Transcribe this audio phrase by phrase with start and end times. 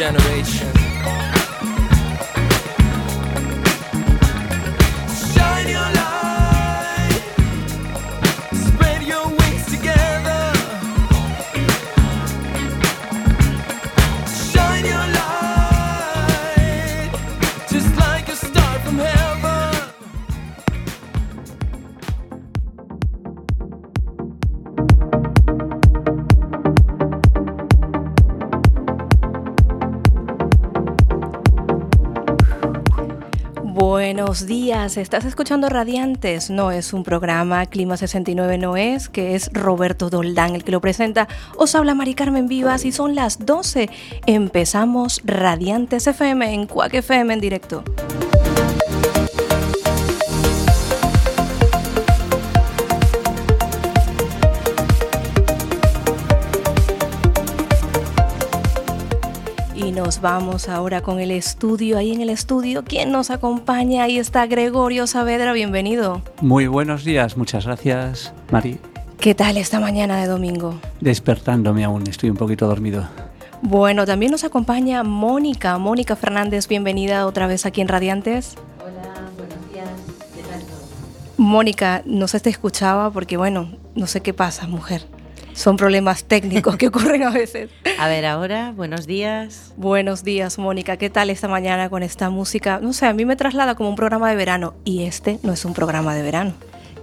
[0.00, 0.69] generation.
[34.30, 39.50] Buenos días, estás escuchando Radiantes, no es un programa, Clima 69 no es, que es
[39.52, 41.26] Roberto Doldán el que lo presenta.
[41.56, 43.90] Os habla Mari Carmen Vivas y son las 12.
[44.26, 47.82] Empezamos Radiantes FM en Cuac FM en directo.
[60.10, 61.96] Nos vamos ahora con el estudio.
[61.96, 64.02] Ahí en el estudio, ¿quién nos acompaña?
[64.02, 66.20] Ahí está Gregorio Saavedra, bienvenido.
[66.40, 68.80] Muy buenos días, muchas gracias, Mari.
[69.20, 70.80] ¿Qué tal esta mañana de domingo?
[71.00, 73.08] Despertándome aún, estoy un poquito dormido.
[73.62, 75.78] Bueno, también nos acompaña Mónica.
[75.78, 78.56] Mónica Fernández, bienvenida otra vez aquí en Radiantes.
[78.80, 79.90] Hola, buenos días.
[80.34, 80.60] ¿Qué tal
[81.36, 85.06] Mónica, no se te escuchaba porque, bueno, no sé qué pasa, mujer
[85.60, 87.70] son problemas técnicos que ocurren a veces.
[87.98, 89.74] A ver, ahora, buenos días.
[89.76, 90.96] Buenos días, Mónica.
[90.96, 92.80] ¿Qué tal esta mañana con esta música?
[92.80, 95.66] No sé, a mí me traslada como un programa de verano y este no es
[95.66, 96.54] un programa de verano.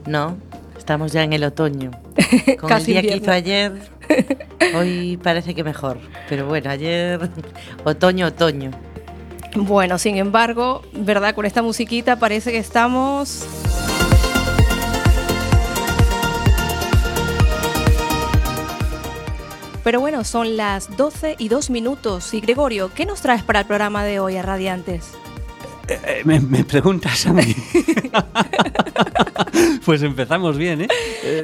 [0.07, 0.37] No,
[0.75, 1.91] estamos ya en el otoño.
[2.59, 3.73] Con Casi el día que hizo ayer,
[4.75, 5.99] hoy parece que mejor.
[6.27, 7.29] Pero bueno, ayer,
[7.83, 8.71] otoño, otoño.
[9.55, 11.35] Bueno, sin embargo, ¿verdad?
[11.35, 13.45] Con esta musiquita parece que estamos
[19.87, 22.33] Pero bueno, son las 12 y 2 minutos.
[22.33, 25.13] Y Gregorio, ¿qué nos traes para el programa de hoy a Radiantes?
[25.87, 27.55] Eh, eh, me, preguntas a mí.
[29.85, 30.87] pues empezamos bien, ¿eh?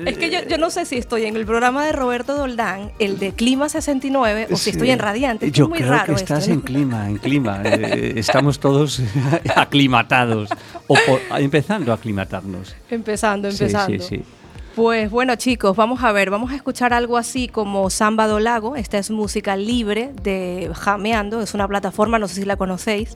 [0.05, 3.31] Es que yo, no sé si estoy en el programa de Roberto Doldán, el de
[3.31, 5.49] Clima 69, o si estoy en Radiantes.
[5.53, 7.61] Yo es muy creo raro que estás en clima, en clima.
[7.63, 9.01] Eh, estamos todos
[9.55, 10.49] aclimatados,
[10.87, 10.97] o
[11.37, 12.75] empezando a aclimatarnos.
[12.89, 14.03] Empezando, empezando.
[14.03, 14.42] Sí, sí, sí.
[14.75, 18.75] Pues bueno chicos, vamos a ver, vamos a escuchar algo así como Samba do Lago,
[18.75, 23.15] esta es música libre de Jameando, es una plataforma, no sé si la conocéis.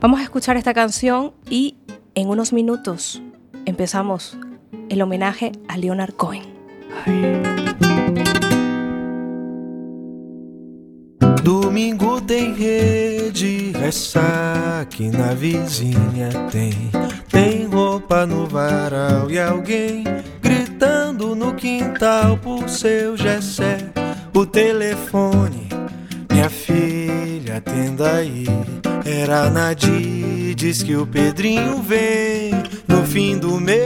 [0.00, 1.76] Vamos a escuchar esta canción y
[2.16, 3.22] en unos minutos
[3.64, 4.36] empezamos
[4.88, 6.42] el homenaje a Leonard Cohen.
[11.44, 13.72] Domingo tem rede,
[15.12, 16.90] na vizinha tem.
[17.32, 20.04] Tem roupa no varal e alguém
[20.42, 23.78] gritando no quintal por seu Gessé.
[24.34, 25.66] O telefone,
[26.30, 28.44] minha filha, atenda aí.
[29.06, 32.52] Era Nadir, diz que o Pedrinho vem
[32.86, 33.80] no fim do mês.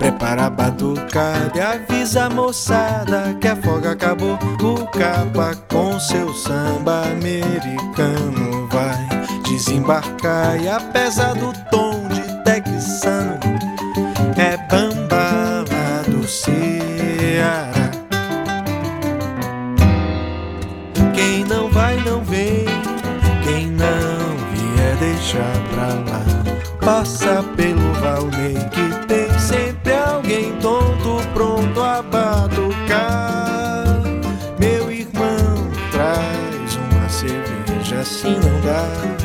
[0.00, 4.36] Prepara a batucada e avisa a moçada que a folga acabou.
[4.60, 9.07] O capa com seu samba americano vai
[9.48, 13.38] desembarcar e apesar do tom de texano
[14.36, 17.72] é bamba lá do Ceará.
[21.14, 22.66] Quem não vai não vem,
[23.42, 26.24] quem não vier deixar pra lá.
[26.84, 33.84] Passa pelo Valnei que tem sempre alguém tonto pronto a batucar.
[34.58, 39.17] Meu irmão, traz uma cerveja, assim não dá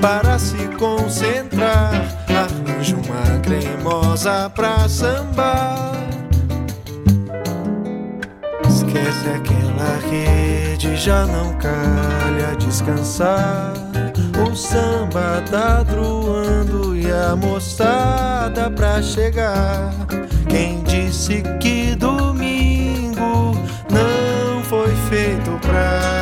[0.00, 1.92] para se concentrar.
[2.28, 5.92] Arranja uma cremosa pra sambar.
[8.68, 13.72] Esquece aquela rede, já não calha descansar.
[14.46, 19.90] O samba tá druando e a moçada pra chegar.
[20.48, 23.56] Quem disse que domingo
[23.90, 26.15] não foi feito pra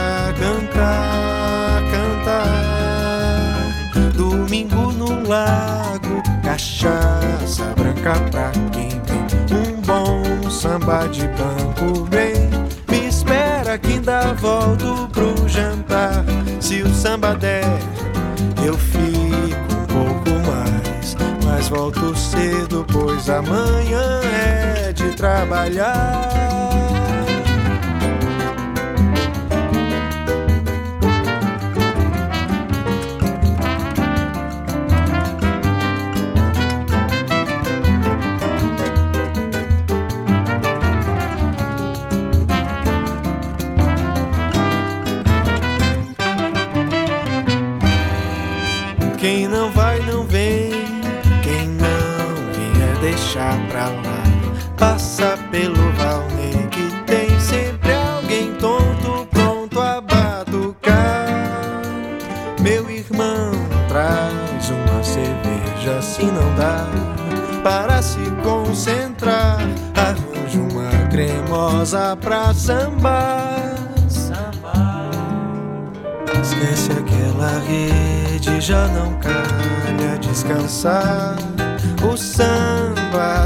[4.55, 12.49] Domingo no lago, cachaça branca pra quem tem um bom samba de banco bem.
[12.89, 16.25] Me espera que ainda volto pro jantar.
[16.61, 17.65] Se o samba der,
[18.65, 21.17] eu fico um pouco mais.
[21.45, 26.44] Mas volto cedo, pois amanhã é de trabalhar.
[53.15, 54.25] Deixar pra lá.
[54.77, 61.83] Passa pelo Valnei que tem sempre alguém tonto pronto a batucar.
[62.61, 63.53] Meu irmão,
[63.89, 66.87] traz uma cerveja se não dá
[67.63, 69.59] para se concentrar.
[69.95, 73.75] Arranja uma cremosa pra sambar.
[76.43, 81.37] Esquece aquela rede, já não calha descansar.
[82.03, 82.84] O samba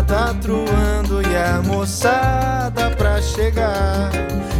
[0.06, 4.10] tá truando e a moçada pra chegar.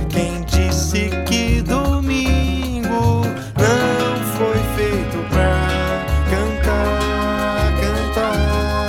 [0.08, 3.22] Quem disse que domingo
[3.56, 8.81] não foi feito pra cantar, cantar?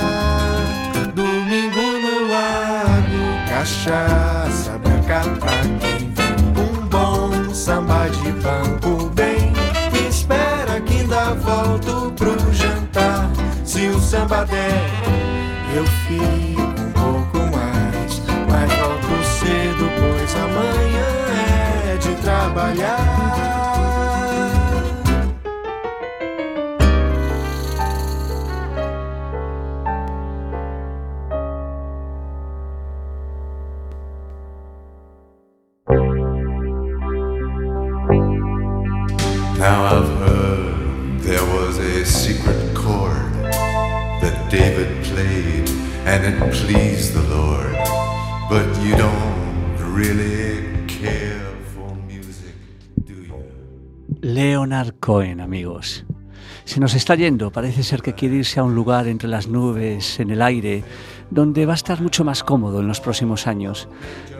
[1.14, 6.36] Domingo no lago, cachaça branca pra quem vem.
[6.56, 9.52] Um bom samba de banco bem.
[10.08, 13.30] Espera que ainda volto pro jantar.
[13.64, 14.99] Se o samba der,
[15.74, 18.22] eu fico um pouco mais.
[18.48, 21.08] Mas volto cedo, pois amanhã
[21.92, 22.99] é de trabalhar.
[54.60, 56.04] Leonard Cohen, amigos.
[56.66, 60.20] Se nos está yendo, parece ser que quiere irse a un lugar entre las nubes,
[60.20, 60.84] en el aire,
[61.30, 63.88] donde va a estar mucho más cómodo en los próximos años.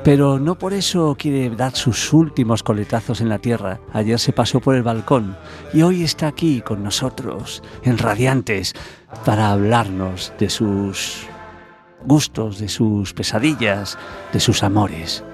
[0.05, 3.81] Pero no por eso quiere dar sus últimos coletazos en la tierra.
[3.95, 5.39] Ayer se pasó por el balcón
[5.73, 8.75] y hoy está aquí con nosotros, en Radiantes,
[9.25, 11.27] para hablarnos de sus
[12.05, 13.97] gustos, de sus pesadillas,
[14.35, 15.25] de sus amores.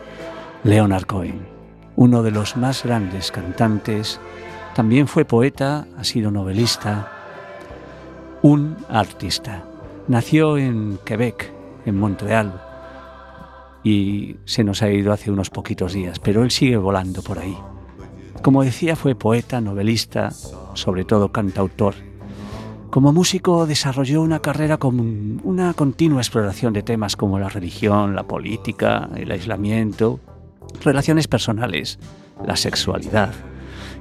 [0.62, 1.48] Leonard Cohen,
[1.96, 4.20] uno de los más grandes cantantes,
[4.76, 7.11] también fue poeta, ha sido novelista,
[8.43, 9.64] un artista.
[10.06, 11.50] Nació en Quebec,
[11.87, 12.61] en Montreal,
[13.82, 17.56] y se nos ha ido hace unos poquitos días, pero él sigue volando por ahí.
[18.43, 20.31] Como decía, fue poeta, novelista,
[20.75, 21.94] sobre todo cantautor.
[22.90, 28.25] Como músico desarrolló una carrera con una continua exploración de temas como la religión, la
[28.25, 30.20] política, el aislamiento,
[30.84, 31.99] relaciones personales,
[32.44, 33.32] la sexualidad.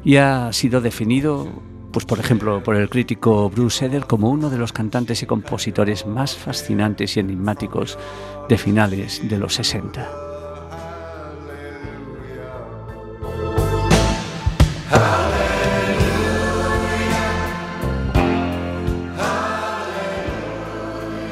[0.06, 1.48] Y ha sido definido,
[1.92, 6.06] pues por ejemplo, por el crítico Bruce Eder como uno de los cantantes y compositores
[6.06, 7.98] más fascinantes y enigmáticos
[8.48, 10.08] de finales de los 60.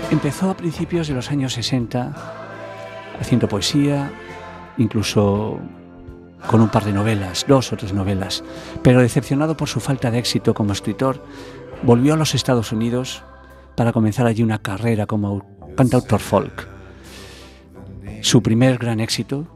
[0.10, 2.14] Empezó a principios de los años 60
[3.20, 4.12] haciendo poesía,
[4.78, 5.60] incluso
[6.48, 8.44] con un par de novelas, dos o tres novelas,
[8.82, 11.24] pero decepcionado por su falta de éxito como escritor,
[11.84, 13.24] volvió a los Estados Unidos
[13.76, 15.46] para comenzar allí una carrera como
[15.76, 16.68] cantautor folk.
[18.22, 19.48] Su primer gran éxito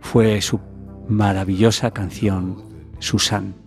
[0.00, 0.60] fue su
[1.08, 2.62] maravillosa canción
[2.98, 3.63] Susan.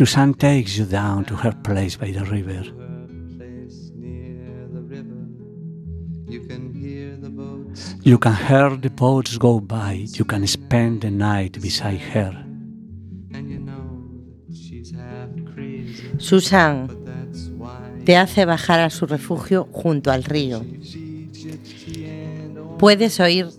[0.00, 2.64] Susan takes you down to her place by the river.
[8.02, 12.32] You can hear the boats go by, you can spend the night beside her.
[16.16, 16.88] Susan
[18.06, 20.64] te hace bajar a su refugio junto al río.
[22.78, 23.50] Puedes oír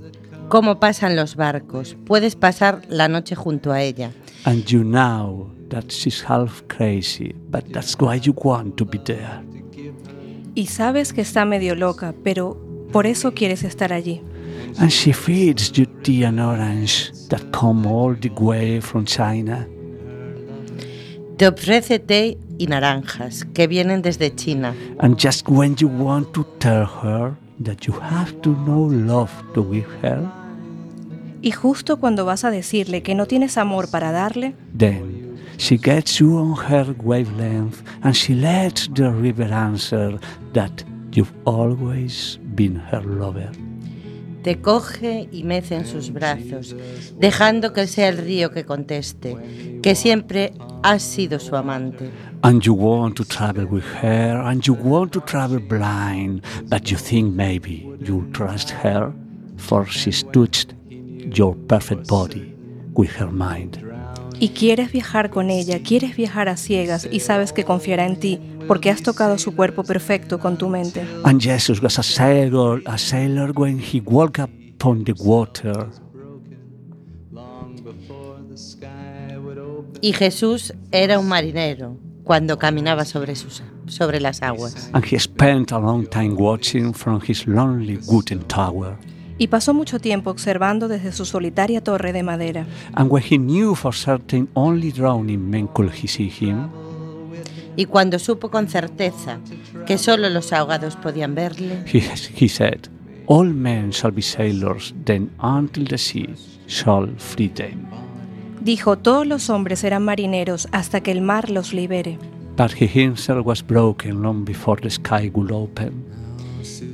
[0.49, 4.11] cómo pasan los barcos, puedes pasar la noche junto a ella.
[4.43, 9.41] And you know that she's half crazy, but that's why you want to be there.
[10.53, 12.57] Y sabes que está medio loca, pero
[12.91, 14.21] por eso quieres estar allí.
[14.77, 19.67] And she feeds you tea and orange that come all the way from China.
[21.37, 24.75] Te ofrece té y naranjas que vienen desde China.
[24.99, 29.63] And just when you want to tell her that you have to know love to
[29.71, 30.21] give her,
[31.43, 35.30] Y justo cuando vas a decirle que no tienes amor para darle, then
[35.61, 40.19] she gets you on her wavelength and she lets the river answer
[40.53, 43.51] that you've always been her lover.
[44.41, 46.75] te coge y mece en sus brazos,
[47.19, 49.37] dejando que sea el río que conteste,
[49.83, 52.09] que siempre has sido su amante.
[52.41, 56.97] And you want to travel with her, and you want to travel blind, but you
[56.97, 59.13] think maybe you'll trust her,
[59.57, 62.55] for she's touched your perfect body
[62.95, 63.90] with her mind.
[64.41, 68.39] Y quieres viajar con ella, quieres viajar a ciegas y sabes que confiará en ti
[68.67, 71.05] porque has tocado su cuerpo perfecto con tu mente.
[71.23, 75.89] And Jesus was a sailor, a sailor when he walked upon the water.
[80.01, 84.89] Y Jesús era un marinero cuando caminaba sobre, sus, sobre las aguas.
[84.93, 88.97] And he spent a long time watching from his lonely wooden tower.
[89.41, 92.67] Y pasó mucho tiempo observando desde su solitaria torre de madera.
[92.93, 96.69] And when he knew for certain only drowning men could he see him,
[97.75, 99.39] Y cuando supo con certeza
[99.87, 102.03] que solo los ahogados podían verle, he,
[102.39, 102.81] he said,
[103.25, 106.35] All men shall be sailors, then until the sea
[106.67, 107.87] shall free them.
[108.63, 112.19] Dijo, todos los hombres serán marineros hasta que el mar los libere.
[112.57, 116.05] But he himself was broken long before the sky would open.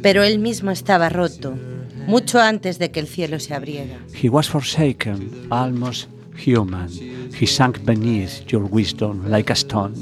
[0.02, 1.56] pero él mismo estaba roto,
[2.08, 4.00] mucho antes de que el cielo se abriera.
[4.14, 6.90] He was forsaken, almost human.
[7.40, 9.94] He sank beneath your wisdom like a stone.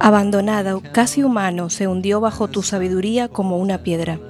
[0.00, 4.20] Abandonado, casi humano, se hundió bajo tu sabiduría como una piedra.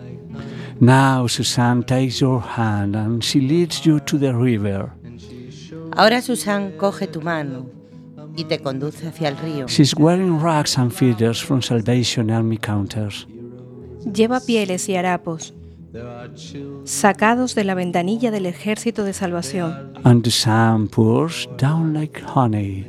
[0.80, 4.92] Now Susan takes your hand and she leads you to the river.
[5.96, 7.66] Ahora Susan coge tu mano
[8.36, 9.66] y te conduce hacia el río.
[9.66, 13.26] She's wearing rags and feathers from Salvation Army counters.
[14.04, 15.52] Lleva pieles y harapos,
[16.84, 19.92] sacados de la ventanilla del ejército de salvación.
[20.04, 22.86] And the sun pours down like honey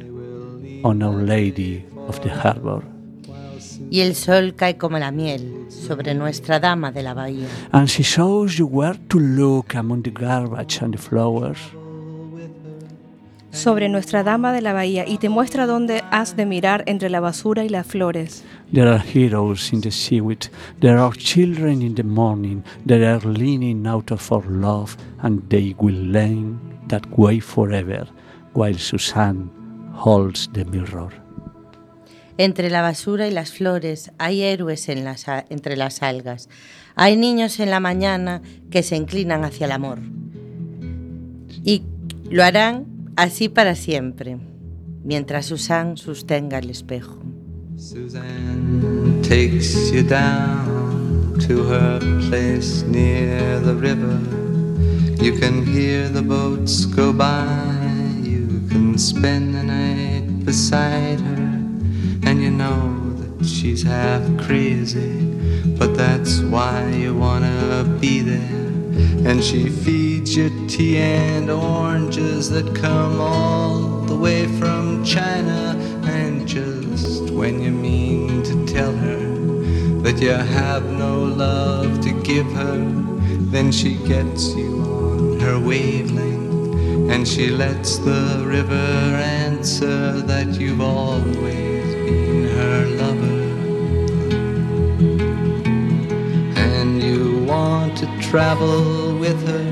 [0.83, 2.83] on Our Lady of the Harbor.
[3.91, 7.47] Y el sol cae como la miel sobre nuestra dama de la bahía.
[7.71, 11.57] And she shows you where to look among the garbage and the flowers.
[13.51, 17.19] Sobre Nuestra Dama de la Bahía y te muestra dónde has de mirar entre la
[17.19, 18.43] basura y las flores.
[18.71, 20.45] There are heroes in the seaweed,
[20.79, 25.75] there are children in the morning, that are leaning out of our love, and they
[25.79, 28.07] will learn that way forever,
[28.53, 29.49] while Suzanne
[29.95, 31.09] holds the mirror.
[32.37, 36.47] Entre la basura y las flores hay héroes en las a- entre las algas.
[36.95, 39.99] Hay niños en la mañana que se inclinan hacia el amor.
[41.65, 41.83] Y
[42.29, 42.85] lo harán
[43.19, 44.37] así para siempre,
[45.03, 47.21] mientras Susan sostenga el espejo.
[47.75, 51.99] Suzanne takes you down to her
[52.29, 54.19] place near the river.
[55.21, 57.45] You can hear the boats go by.
[58.23, 61.59] You can spend the night beside her.
[62.23, 65.25] And you know that she's half crazy.
[65.77, 68.78] But that's why you wanna be there.
[69.25, 75.75] And she feeds you tea and oranges that come all the way from China.
[76.03, 79.19] And just when you mean to tell her
[80.03, 82.77] that you have no love to give her,
[83.51, 87.09] then she gets you on her wavelength.
[87.11, 93.08] And she lets the river answer that you've always been her lover.
[98.29, 99.65] Travel with her,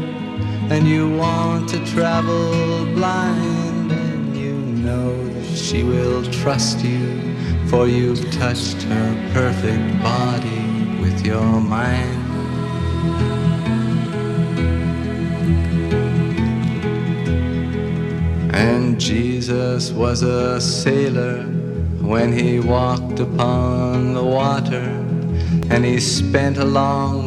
[0.74, 7.36] and you want to travel blind, and you know that she will trust you,
[7.68, 12.24] for you've touched her perfect body with your mind.
[18.56, 21.44] And Jesus was a sailor
[22.02, 25.04] when he walked upon the water.
[25.70, 27.27] And he spent a long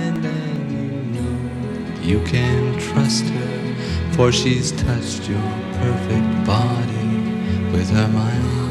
[2.01, 5.41] you can trust her, for she's touched your
[5.73, 8.70] perfect body with her mind.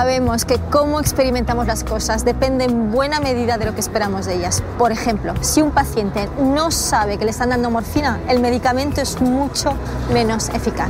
[0.00, 4.36] Sabemos que cómo experimentamos las cosas depende en buena medida de lo que esperamos de
[4.36, 4.62] ellas.
[4.78, 9.20] Por ejemplo, si un paciente no sabe que le están dando morfina, el medicamento es
[9.20, 9.74] mucho
[10.10, 10.88] menos eficaz.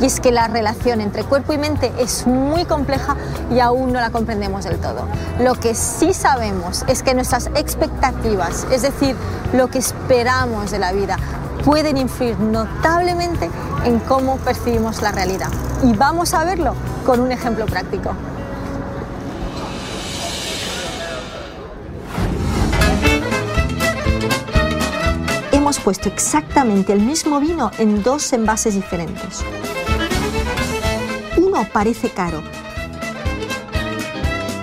[0.00, 3.16] Y es que la relación entre cuerpo y mente es muy compleja
[3.50, 5.08] y aún no la comprendemos del todo.
[5.40, 9.16] Lo que sí sabemos es que nuestras expectativas, es decir,
[9.52, 11.16] lo que esperamos de la vida,
[11.64, 13.50] pueden influir notablemente
[13.84, 15.48] en cómo percibimos la realidad.
[15.82, 18.14] Y vamos a verlo con un ejemplo práctico.
[25.74, 29.42] Hemos puesto exactamente el mismo vino en dos envases diferentes.
[31.36, 32.40] Uno parece caro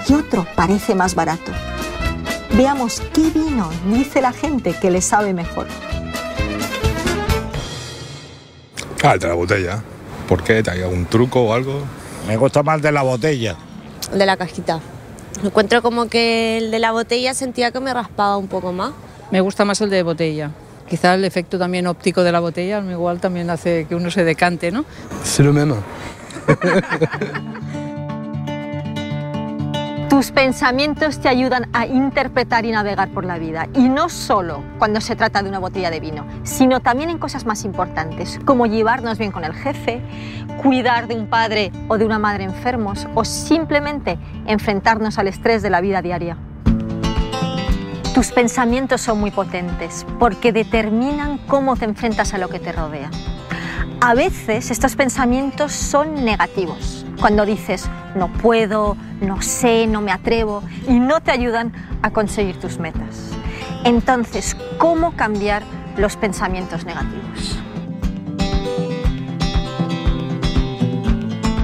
[0.07, 1.51] y otro parece más barato.
[2.53, 5.67] Veamos qué vino dice la gente que le sabe mejor.
[9.03, 9.83] Ah, el de la botella.
[10.29, 10.63] ¿Por qué?
[10.63, 11.81] ¿Te hay algún truco o algo?
[12.25, 13.57] Me gusta más de la botella.
[14.13, 14.79] de la cajita.
[15.43, 18.93] Encuentro como que el de la botella sentía que me raspaba un poco más.
[19.29, 20.51] Me gusta más el de botella.
[20.91, 24.73] Quizá el efecto también óptico de la botella, igual también hace que uno se decante,
[24.73, 24.83] ¿no?
[25.23, 25.73] C'est le même.
[30.09, 33.69] Tus pensamientos te ayudan a interpretar y navegar por la vida.
[33.73, 37.45] Y no solo cuando se trata de una botella de vino, sino también en cosas
[37.45, 40.01] más importantes, como llevarnos bien con el jefe,
[40.61, 45.69] cuidar de un padre o de una madre enfermos o simplemente enfrentarnos al estrés de
[45.69, 46.35] la vida diaria.
[48.13, 53.09] Tus pensamientos son muy potentes porque determinan cómo te enfrentas a lo que te rodea.
[54.01, 60.61] A veces estos pensamientos son negativos, cuando dices no puedo, no sé, no me atrevo
[60.89, 61.71] y no te ayudan
[62.01, 63.31] a conseguir tus metas.
[63.85, 65.63] Entonces, ¿cómo cambiar
[65.95, 67.57] los pensamientos negativos?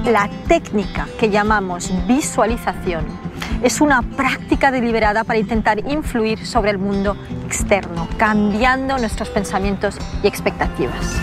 [0.06, 3.27] La técnica que llamamos visualización
[3.62, 10.26] es una práctica deliberada para intentar influir sobre el mundo externo, cambiando nuestros pensamientos y
[10.26, 11.16] expectativas.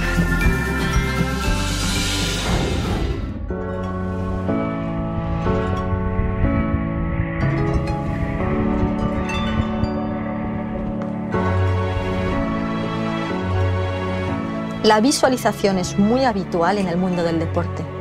[14.85, 17.94] La visualización es muy habitual en el mundo del deporte.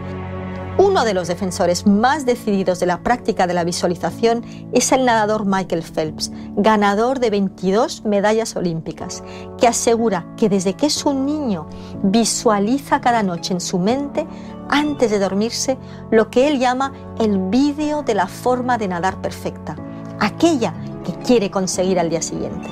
[0.76, 5.46] Uno de los defensores más decididos de la práctica de la visualización es el nadador
[5.46, 9.22] Michael Phelps, ganador de 22 medallas olímpicas,
[9.56, 11.68] que asegura que desde que es un niño
[12.02, 14.26] visualiza cada noche en su mente,
[14.68, 15.78] antes de dormirse,
[16.10, 19.76] lo que él llama el vídeo de la forma de nadar perfecta,
[20.18, 22.68] aquella que quiere conseguir al día siguiente.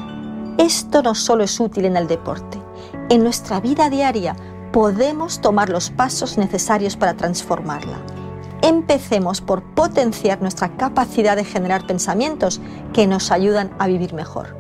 [0.58, 2.60] Esto no solo es útil en el deporte,
[3.10, 4.34] en nuestra vida diaria
[4.72, 7.98] podemos tomar los pasos necesarios para transformarla.
[8.62, 12.61] Empecemos por potenciar nuestra capacidad de generar pensamientos
[12.92, 14.56] que nos ayudan a vivir mejor.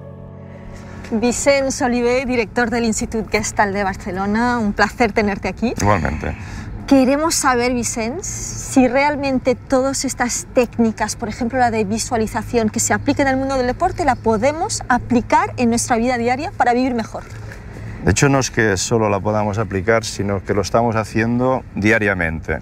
[1.12, 5.74] Vicens Oliver, director del Institut Gestalt de Barcelona, un placer tenerte aquí.
[5.80, 6.36] Igualmente.
[6.86, 12.92] Queremos saber, Vicens, si realmente todas estas técnicas, por ejemplo la de visualización que se
[12.92, 16.94] aplica en el mundo del deporte, la podemos aplicar en nuestra vida diaria para vivir
[16.94, 17.22] mejor.
[18.04, 22.58] De hecho, no es que solo la podamos aplicar, sino que lo estamos haciendo diariamente.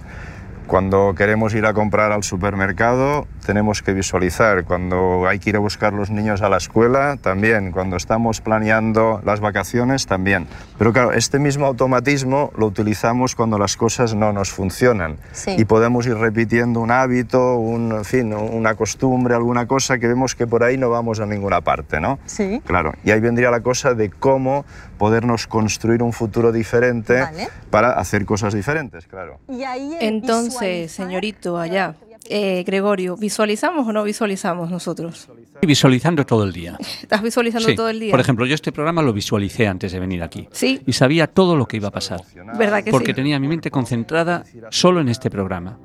[0.67, 4.65] Cuando queremos ir a comprar al supermercado, tenemos que visualizar.
[4.65, 7.73] Cuando hay que ir a buscar los niños a la escuela, también.
[7.73, 10.47] Cuando estamos planeando las vacaciones, también.
[10.79, 15.19] Pero claro, este mismo automatismo lo utilizamos cuando las cosas no nos funcionan.
[15.33, 15.57] Sí.
[15.59, 20.35] Y podemos ir repitiendo un hábito, un, en fin, una costumbre, alguna cosa que vemos
[20.35, 22.19] que por ahí no vamos a ninguna parte, ¿no?
[22.27, 22.61] Sí.
[22.65, 24.65] Claro, y ahí vendría la cosa de cómo
[24.99, 27.49] podernos construir un futuro diferente Vale.
[27.71, 29.39] para hacer cosas diferentes, claro.
[29.49, 31.95] Y ahí el Entonces, señorito, allá,
[32.29, 35.29] eh, Gregorio, ¿visualizamos o no visualizamos nosotros?
[35.63, 36.77] Visualizando todo el día.
[37.03, 37.75] ¿Estás visualizando Sí.
[37.75, 38.11] todo el día?
[38.11, 40.49] Por ejemplo, yo este programa lo visualicé antes de venir aquí.
[40.53, 40.81] Sí.
[40.87, 42.21] Y sabía todo lo que iba a pasar.
[42.59, 43.15] ¿Verdad que Porque sí?
[43.15, 45.79] tenía mi mente concentrada solo en este programa.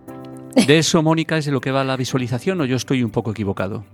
[0.68, 3.32] ¿De eso, Mónica, es de lo que va la visualización o yo estoy un poco
[3.32, 3.86] equivocado?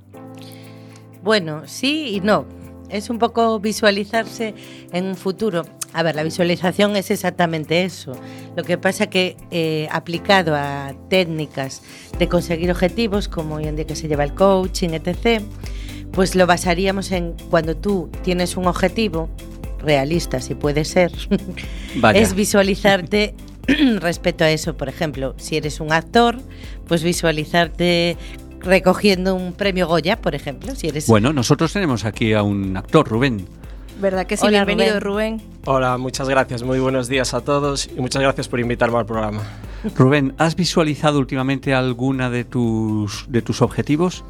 [1.23, 2.45] Bueno, sí y no.
[2.91, 4.53] Es un poco visualizarse
[4.91, 5.65] en un futuro.
[5.93, 8.13] A ver, la visualización es exactamente eso.
[8.55, 11.83] Lo que pasa que eh, aplicado a técnicas
[12.19, 15.41] de conseguir objetivos, como hoy en día que se lleva el coaching, etc.,
[16.11, 19.29] pues lo basaríamos en cuando tú tienes un objetivo
[19.79, 21.11] realista, si puede ser,
[21.95, 22.19] Vaya.
[22.19, 23.33] es visualizarte
[23.99, 24.75] respecto a eso.
[24.75, 26.37] Por ejemplo, si eres un actor,
[26.87, 28.17] pues visualizarte
[28.63, 33.07] recogiendo un premio Goya, por ejemplo, si eres Bueno, nosotros tenemos aquí a un actor,
[33.07, 33.45] Rubén.
[33.99, 34.45] ¿Verdad que sí?
[34.45, 35.41] Hola, Bienvenido, Rubén.
[35.65, 36.63] Hola, muchas gracias.
[36.63, 39.41] Muy buenos días a todos y muchas gracias por invitarme al programa.
[39.95, 44.23] Rubén, ¿has visualizado últimamente alguna de tus, de tus objetivos?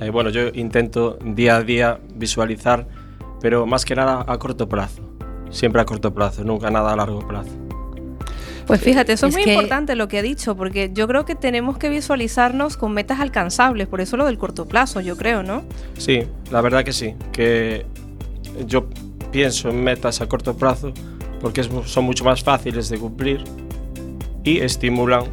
[0.00, 2.86] Eh, bueno, yo intento día a día visualizar,
[3.40, 5.02] pero más que nada a corto plazo.
[5.50, 7.50] Siempre a corto plazo, nunca nada a largo plazo.
[8.68, 11.24] Pues fíjate, eso es, Es muy que- importante lo que ha dicho, porque yo creo
[11.24, 15.42] que tenemos que visualizarnos con metas alcanzables, por eso lo del corto plazo, yo creo,
[15.42, 15.64] ¿no?
[15.96, 17.84] Sí, la verdad que sí, que
[18.66, 18.86] yo
[19.32, 20.92] pienso en metas a corto plazo
[21.40, 23.42] porque son mucho más fáciles de cumplir
[24.44, 25.24] y estimulan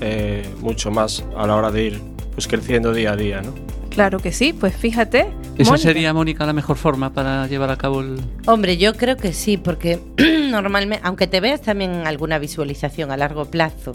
[0.00, 2.00] eh, mucho más a la hora de ir
[2.34, 3.54] pues, creciendo día a día, ¿no?
[3.96, 5.20] Claro que sí, pues fíjate.
[5.56, 5.78] ¿Esa Mónica.
[5.78, 8.20] sería, Mónica, la mejor forma para llevar a cabo el...?
[8.46, 9.98] Hombre, yo creo que sí, porque
[10.50, 13.92] normalmente, aunque te veas también en alguna visualización a largo plazo,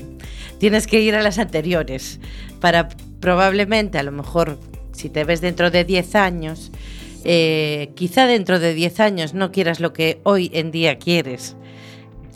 [0.58, 2.20] tienes que ir a las anteriores
[2.60, 4.58] para probablemente, a lo mejor,
[4.92, 6.72] si te ves dentro de 10 años,
[7.24, 11.56] eh, quizá dentro de 10 años no quieras lo que hoy en día quieres.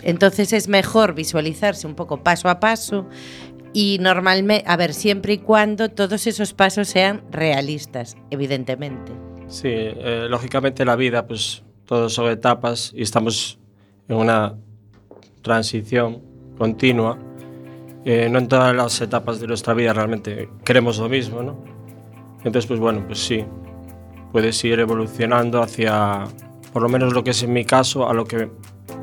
[0.03, 3.07] Entonces es mejor visualizarse un poco paso a paso
[3.75, 9.11] y normalmente, a ver, siempre y cuando todos esos pasos sean realistas, evidentemente.
[9.49, 13.59] Sí, eh, lógicamente la vida, pues todos son etapas y estamos
[14.07, 14.55] en una
[15.41, 16.21] transición
[16.57, 17.19] continua.
[18.05, 21.61] Eh, no en todas las etapas de nuestra vida realmente queremos lo mismo, ¿no?
[22.45, 23.43] Entonces, pues bueno, pues sí,
[24.31, 26.23] puedes ir evolucionando hacia,
[26.71, 28.49] por lo menos lo que es en mi caso, a lo que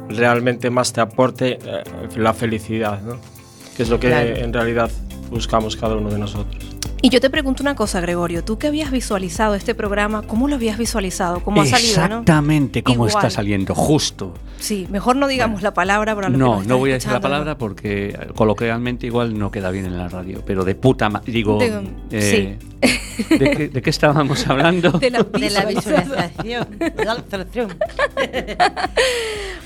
[0.08, 1.82] realmente más te aporte eh,
[2.16, 3.31] la felicidad, ¿no?
[3.76, 4.36] Que es lo que Claro.
[4.36, 4.90] en realidad
[5.30, 6.62] buscamos cada uno de nosotros.
[7.04, 10.54] Y yo te pregunto una cosa, Gregorio, tú que habías visualizado este programa, ¿cómo lo
[10.54, 11.40] habías visualizado?
[11.40, 12.04] ¿Cómo ha salido, no?
[12.04, 13.32] Exactamente como está Igual.
[13.32, 14.34] saliendo, justo.
[14.60, 18.16] Sí, mejor no digamos la palabra para No, no voy a decir la palabra porque
[18.36, 22.58] coloquialmente igual no queda bien en la radio, pero de puta ma- digo, De- eh,
[23.30, 24.92] ¿de, qué, de qué estábamos hablando?
[24.92, 26.68] De la De la visualización.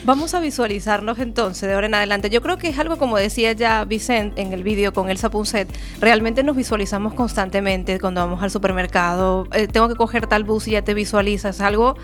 [0.04, 2.30] Vamos a visualizarnos entonces de ahora en adelante.
[2.30, 5.68] Yo creo que es algo como decía ya Vicente en el vídeo con Elsa Punset.
[6.00, 9.48] Realmente nos visualizamos constantemente cuando vamos al supermercado.
[9.52, 11.56] eh, tengo que coger tal bus y ya te visualizas.
[11.56, 11.96] Es algo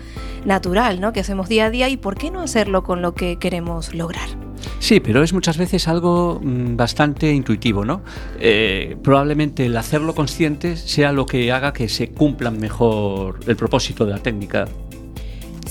[0.43, 1.13] natural, ¿no?
[1.13, 4.27] Que hacemos día a día y ¿por qué no hacerlo con lo que queremos lograr?
[4.79, 8.01] Sí, pero es muchas veces algo mm, bastante intuitivo, ¿no?
[8.37, 14.05] Eh, probablemente el hacerlo consciente sea lo que haga que se cumpla mejor el propósito
[14.05, 14.65] de la técnica.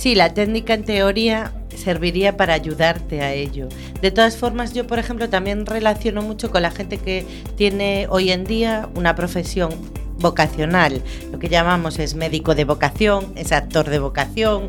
[0.02, 3.68] Sí, la técnica en teoría serviría para ayudarte a ello.
[4.00, 7.24] De todas formas, yo, por ejemplo, también relaciono mucho con la gente que
[7.56, 9.70] tiene hoy en día una profesión
[10.18, 11.00] vocacional.
[11.30, 14.68] Lo que llamamos es médico de vocación, es actor de vocación,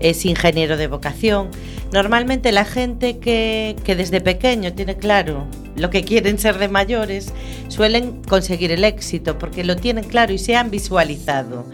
[0.00, 1.48] es ingeniero de vocación.
[1.90, 7.32] Normalmente la gente que, que desde pequeño tiene claro lo que quieren ser de mayores,
[7.68, 11.64] suelen conseguir el éxito porque lo tienen claro y se han visualizado.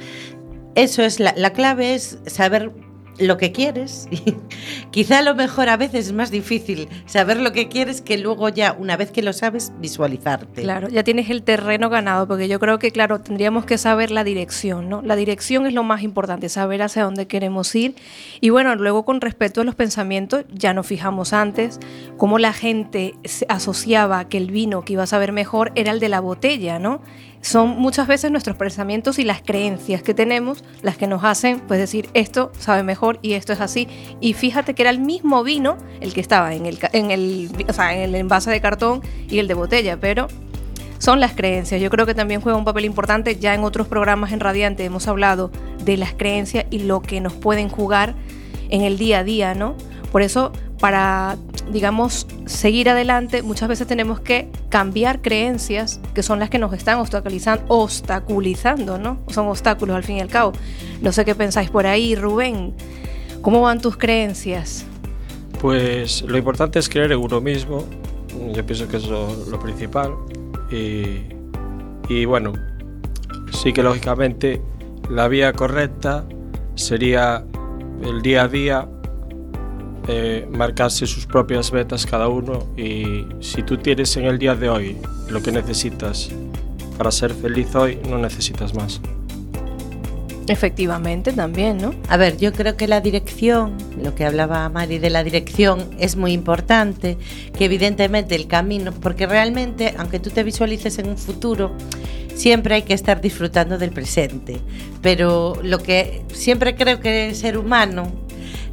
[0.77, 2.70] Eso es la, la clave es saber
[3.21, 4.09] lo que quieres.
[4.91, 8.49] Quizá a lo mejor a veces es más difícil saber lo que quieres que luego
[8.49, 10.63] ya, una vez que lo sabes, visualizarte.
[10.63, 14.25] Claro, ya tienes el terreno ganado, porque yo creo que, claro, tendríamos que saber la
[14.25, 15.03] dirección, ¿no?
[15.03, 17.95] La dirección es lo más importante, saber hacia dónde queremos ir.
[18.41, 21.79] Y bueno, luego con respecto a los pensamientos, ya nos fijamos antes
[22.17, 23.15] cómo la gente
[23.49, 27.03] asociaba que el vino que iba a saber mejor era el de la botella, ¿no?
[27.42, 31.81] Son muchas veces nuestros pensamientos y las creencias que tenemos las que nos hacen pues
[31.81, 33.88] decir esto sabe mejor y esto es así.
[34.20, 37.72] Y fíjate que era el mismo vino el que estaba en el, en el, o
[37.72, 40.29] sea, en el envase de cartón y el de botella, pero
[40.98, 41.81] son las creencias.
[41.81, 43.37] Yo creo que también juega un papel importante.
[43.37, 45.50] Ya en otros programas en Radiante hemos hablado
[45.83, 48.14] de las creencias y lo que nos pueden jugar
[48.68, 49.76] en el día a día, ¿no?
[50.12, 51.37] Por eso, para,
[51.73, 56.99] digamos, seguir adelante, muchas veces tenemos que cambiar creencias que son las que nos están
[56.99, 59.19] obstaculizando, obstaculizando, ¿no?
[59.29, 60.53] Son obstáculos al fin y al cabo.
[61.01, 62.75] No sé qué pensáis por ahí, Rubén.
[63.43, 64.85] ¿Cómo van tus creencias?
[65.61, 67.85] Pues lo importante es creer en uno mismo.
[68.53, 70.15] Yo pienso que es lo, lo principal.
[70.71, 71.23] Y,
[72.09, 72.53] y bueno,
[73.53, 74.61] sí que lógicamente
[75.09, 76.25] la vía correcta
[76.75, 77.45] sería
[78.03, 78.89] el día a día
[80.51, 84.96] marcarse sus propias metas cada uno y si tú tienes en el día de hoy
[85.29, 86.31] lo que necesitas
[86.96, 89.01] para ser feliz hoy, no necesitas más.
[90.51, 91.94] Efectivamente, también, ¿no?
[92.09, 96.16] A ver, yo creo que la dirección, lo que hablaba Mari de la dirección, es
[96.16, 97.18] muy importante,
[97.57, 101.70] que evidentemente el camino, porque realmente, aunque tú te visualices en un futuro,
[102.35, 104.59] siempre hay que estar disfrutando del presente.
[105.03, 108.11] Pero lo que siempre creo que el ser humano,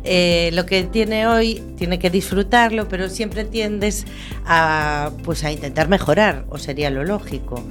[0.10, 4.06] eh, lo que tiene hoy, tiene que disfrutarlo, pero siempre tiendes
[4.46, 7.62] a, pues, a intentar mejorar, o sería lo lógico.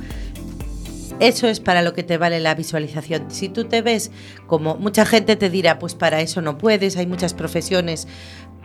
[1.18, 3.30] Eso es para lo que te vale la visualización.
[3.30, 4.10] Si tú te ves
[4.46, 8.06] como mucha gente te dirá, pues para eso no puedes, hay muchas profesiones,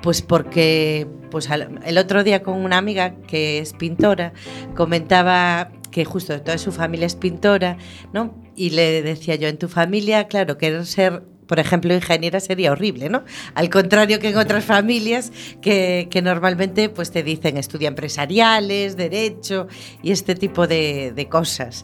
[0.02, 1.48] pues porque pues
[1.86, 4.34] el otro día con una amiga que es pintora
[4.76, 7.78] comentaba que justo toda su familia es pintora,
[8.12, 8.36] ¿no?
[8.56, 13.10] Y le decía yo, en tu familia, claro, querer ser por ejemplo, ingeniera sería horrible,
[13.10, 13.26] ¿no?
[13.56, 19.68] Al contrario que en otras familias que, que normalmente pues te dicen estudia empresariales, derecho
[20.02, 21.84] y este tipo de, de cosas.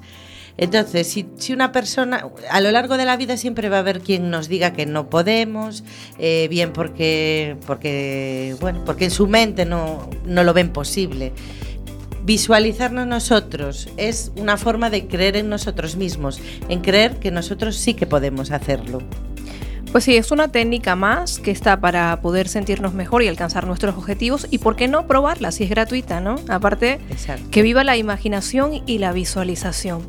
[0.55, 3.99] Entonces, si, si, una persona, a lo largo de la vida siempre va a haber
[3.99, 5.83] quien nos diga que no podemos,
[6.17, 11.33] eh, bien porque, porque, bueno, porque en su mente no, no lo ven posible.
[12.23, 17.95] Visualizarnos nosotros es una forma de creer en nosotros mismos, en creer que nosotros sí
[17.95, 19.01] que podemos hacerlo.
[19.91, 23.95] Pues sí, es una técnica más que está para poder sentirnos mejor y alcanzar nuestros
[23.95, 26.35] objetivos y por qué no probarla si es gratuita, ¿no?
[26.49, 27.49] Aparte, Exacto.
[27.49, 30.05] que viva la imaginación y la visualización.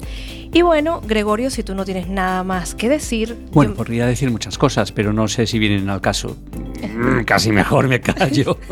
[0.52, 3.36] Y bueno, Gregorio, si tú no tienes nada más que decir...
[3.52, 3.76] Bueno, yo...
[3.76, 6.36] podría decir muchas cosas, pero no sé si vienen al caso.
[6.82, 8.58] Mm, casi mejor me callo.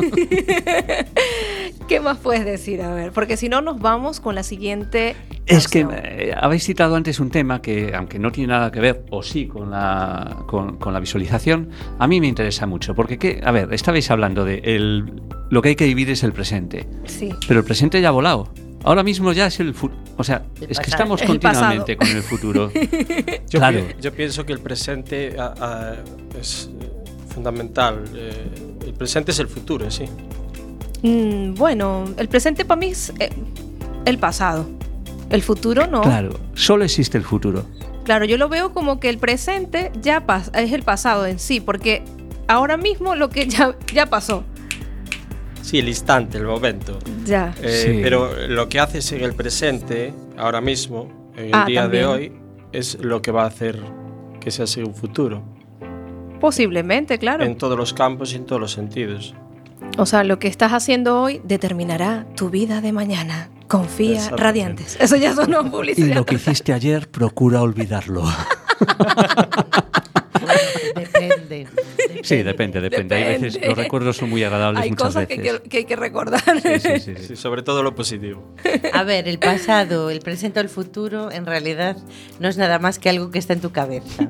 [1.89, 2.83] ¿Qué más puedes decir?
[2.83, 5.15] A ver, porque si no nos vamos con la siguiente.
[5.47, 9.05] Es que eh, habéis citado antes un tema que, aunque no tiene nada que ver,
[9.11, 12.95] o sí, con la, con, con la visualización, a mí me interesa mucho.
[12.95, 13.41] Porque, ¿qué?
[13.45, 16.89] a ver, estabais hablando de el, lo que hay que vivir es el presente.
[17.05, 17.31] Sí.
[17.47, 18.53] Pero el presente ya ha volado.
[18.85, 20.01] Ahora mismo ya es el futuro.
[20.17, 22.71] O sea, El es que estamos El continuamente con el futuro.
[23.51, 23.81] Yo, Claro.
[23.87, 25.95] pi- yo pienso que el presente ah,
[26.39, 26.89] es eh,
[27.29, 28.05] fundamental.
[28.15, 28.49] Eh,
[28.87, 30.05] el presente es el futuro, sí.
[31.03, 33.31] Mm, bueno, el presente para mí es eh,
[34.05, 34.67] el pasado.
[35.31, 36.03] El futuro no.
[36.03, 37.65] Claro, solo existe el futuro.
[38.05, 42.05] Claro, yo lo veo como que el presente ya es el pasado en sí, porque
[42.47, 44.45] ahora mismo lo que ya, ya pasó.
[45.66, 46.96] Sí, el instante, el momento.
[47.24, 47.52] Ya.
[47.61, 48.00] Eh, Sí.
[48.00, 52.02] Pero lo que haces en el presente, ahora mismo, en el Ah, día también.
[52.05, 52.33] de hoy,
[52.72, 53.81] es lo que va a hacer
[54.40, 55.42] que sea así un futuro.
[56.40, 57.42] Posiblemente, claro.
[57.44, 59.35] En todos los campos y en todos los sentidos.
[59.98, 63.48] O sea, lo que estás haciendo hoy determinará tu vida de mañana.
[63.66, 64.96] Confía radiantes.
[65.00, 66.14] Eso ya sonó Y publicidad.
[66.14, 68.22] lo que hiciste ayer, procura olvidarlo.
[70.95, 71.66] Depende.
[72.23, 73.14] Sí, depende, depende.
[73.14, 75.61] Hay veces los recuerdos son muy agradables Hay muchas cosas que, veces.
[75.61, 76.42] que- que hay que recordar.
[76.62, 77.25] Sí, sí, sí, sí.
[77.29, 78.55] Sí, sobre todo lo positivo.
[78.92, 81.97] A ver, el pasado, el presente o el futuro, en realidad
[82.40, 84.29] no es nada más que algo que está en tu cabeza.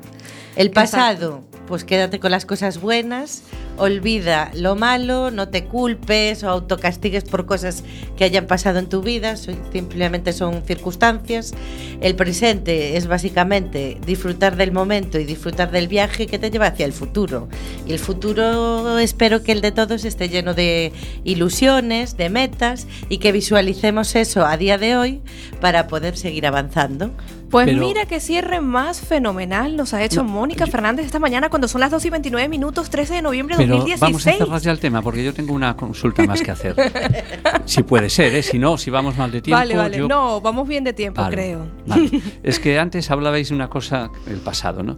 [0.55, 3.43] El pasado, pues quédate con las cosas buenas,
[3.77, 7.83] olvida lo malo, no te culpes o autocastigues por cosas
[8.17, 11.53] que hayan pasado en tu vida, simplemente son circunstancias.
[12.01, 16.85] El presente es básicamente disfrutar del momento y disfrutar del viaje que te lleva hacia
[16.85, 17.47] el futuro.
[17.85, 20.91] Y el futuro espero que el de todos esté lleno de
[21.23, 25.21] ilusiones, de metas y que visualicemos eso a día de hoy
[25.61, 27.11] para poder seguir avanzando.
[27.49, 31.67] Pues Pero- mira qué cierre más fenomenal nos ha hecho Mónica Fernández esta mañana cuando
[31.69, 33.99] son las 2 y 29 minutos, 13 de noviembre de Pero 2016.
[34.01, 36.75] vamos a cerrar ya el tema porque yo tengo una consulta más que hacer.
[37.65, 38.43] si puede ser, ¿eh?
[38.43, 39.57] si no, si vamos mal de tiempo.
[39.59, 39.97] vale, vale.
[39.97, 41.67] yo- No, vamos bien de tiempo, Vale, creo.
[41.85, 42.21] vale.
[42.43, 44.97] Es que antes hablabais de una cosa, el pasado, ¿no?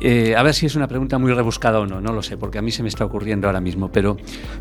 [0.00, 2.58] Eh, a ver si es una pregunta muy rebuscada o no, no lo sé, porque
[2.58, 4.16] a mí se me está ocurriendo ahora mismo, pero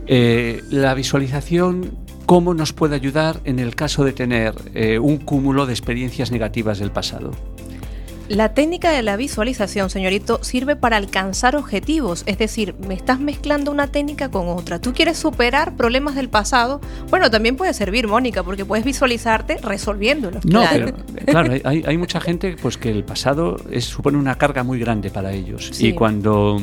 [0.07, 1.91] eh, la visualización,
[2.25, 6.79] ¿cómo nos puede ayudar en el caso de tener eh, un cúmulo de experiencias negativas
[6.79, 7.31] del pasado?
[8.29, 13.71] La técnica de la visualización, señorito, sirve para alcanzar objetivos, es decir, me estás mezclando
[13.71, 14.79] una técnica con otra.
[14.79, 20.45] Tú quieres superar problemas del pasado, bueno, también puede servir, Mónica, porque puedes visualizarte resolviéndolos.
[20.45, 24.35] No, claro, pero, claro hay, hay, mucha gente pues que el pasado es, supone una
[24.35, 25.87] carga muy grande para ellos sí.
[25.87, 26.61] y cuando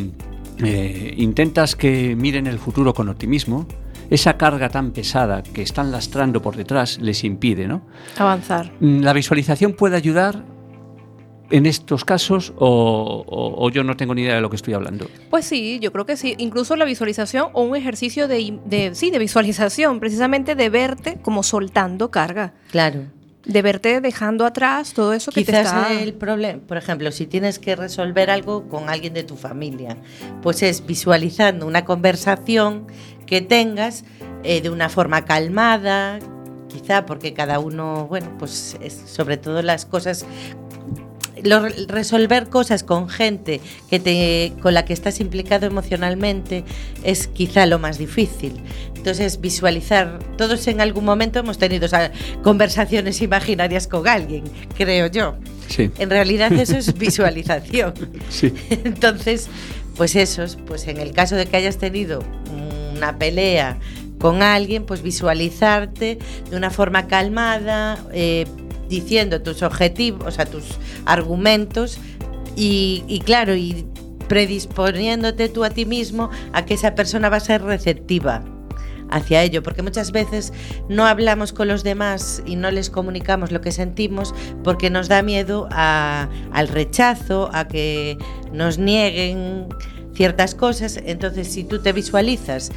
[0.62, 3.66] eh, intentas que miren el futuro con optimismo,
[4.10, 7.82] esa carga tan pesada que están lastrando por detrás les impide, ¿no?
[8.18, 8.70] Avanzar.
[8.80, 10.44] La visualización puede ayudar
[11.50, 14.74] en estos casos o, o, o, yo no tengo ni idea de lo que estoy
[14.74, 15.08] hablando?
[15.30, 16.34] Pues sí, yo creo que sí.
[16.38, 21.42] Incluso la visualización o un ejercicio de, de, sí, de visualización, precisamente de verte como
[21.42, 22.54] soltando carga.
[22.70, 23.02] Claro.
[23.44, 26.02] De verte dejando atrás todo eso que Quizás te está...
[26.02, 29.98] el problema, por ejemplo, si tienes que resolver algo con alguien de tu familia,
[30.42, 32.86] pues es visualizando una conversación
[33.26, 34.04] que tengas
[34.44, 36.20] eh, de una forma calmada,
[36.68, 40.24] quizá porque cada uno, bueno, pues es sobre todo las cosas
[41.44, 46.64] lo, resolver cosas con gente que te, con la que estás implicado emocionalmente
[47.04, 48.60] es quizá lo más difícil.
[48.96, 52.10] Entonces, visualizar, todos en algún momento hemos tenido o sea,
[52.42, 54.44] conversaciones imaginarias con alguien,
[54.76, 55.36] creo yo.
[55.68, 55.90] Sí.
[55.98, 57.92] En realidad eso es visualización.
[58.30, 58.52] Sí.
[58.70, 59.48] Entonces,
[59.96, 62.24] pues eso, pues en el caso de que hayas tenido
[62.96, 63.78] una pelea
[64.18, 66.18] con alguien, pues visualizarte
[66.50, 68.46] de una forma calmada, eh,
[69.00, 70.64] diciendo tus objetivos, o sea, tus
[71.04, 71.98] argumentos
[72.56, 73.86] y, claro, y
[74.28, 78.44] predisponiéndote tú a ti mismo a que esa persona va a ser receptiva
[79.10, 80.52] hacia ello, porque muchas veces
[80.88, 85.22] no hablamos con los demás y no les comunicamos lo que sentimos porque nos da
[85.22, 88.16] miedo al rechazo, a que
[88.52, 89.68] nos nieguen
[90.14, 92.72] ciertas cosas, entonces si tú te visualizas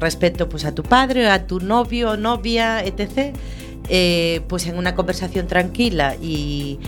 [0.00, 3.36] respecto pues a tu padre, a tu novio, novia, etc.,
[3.88, 6.78] eh, pues en una conversación tranquila y,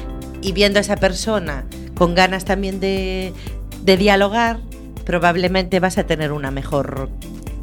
[0.55, 3.33] viendo a esa persona con ganas también de,
[3.83, 4.59] de dialogar,
[5.05, 7.11] probablemente vas a tener una mejor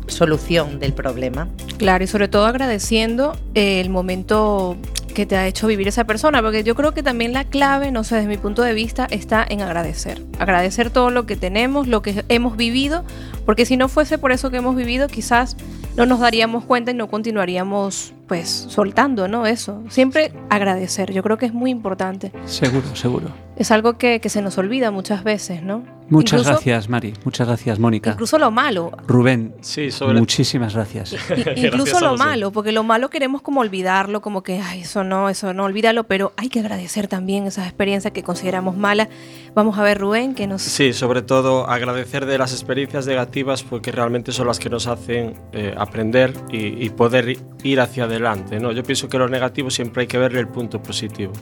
[0.07, 1.47] solución del problema.
[1.77, 4.77] Claro, y sobre todo agradeciendo el momento
[5.13, 8.03] que te ha hecho vivir esa persona, porque yo creo que también la clave, no
[8.03, 10.21] sé, desde mi punto de vista, está en agradecer.
[10.37, 13.03] Agradecer todo lo que tenemos, lo que hemos vivido,
[13.43, 15.57] porque si no fuese por eso que hemos vivido, quizás
[15.95, 19.45] no nos daríamos cuenta y no continuaríamos pues soltando, ¿no?
[19.45, 19.83] Eso.
[19.89, 22.31] Siempre agradecer, yo creo que es muy importante.
[22.45, 23.27] Seguro, seguro.
[23.55, 25.83] Es algo que, que se nos olvida muchas veces, ¿no?
[26.09, 27.13] Muchas incluso, gracias, Mari.
[27.25, 28.11] Muchas gracias, Mónica.
[28.11, 28.91] Incluso lo malo.
[29.07, 30.17] Rubén, sí, sobre...
[30.19, 31.13] muchísimas gracias.
[31.55, 35.27] Y, incluso lo malo, porque lo malo queremos como olvidarlo, como que, ay, eso no,
[35.27, 39.09] eso no, olvídalo, pero hay que agradecer también esas experiencias que consideramos malas.
[39.53, 40.61] Vamos a ver, Rubén, que nos...
[40.61, 45.33] Sí, sobre todo agradecer de las experiencias negativas, porque realmente son las que nos hacen
[45.51, 48.16] eh, aprender y, y poder ir hacia adelante,
[48.59, 48.71] ¿no?
[48.71, 51.33] Yo pienso que lo negativo siempre hay que verle el punto positivo.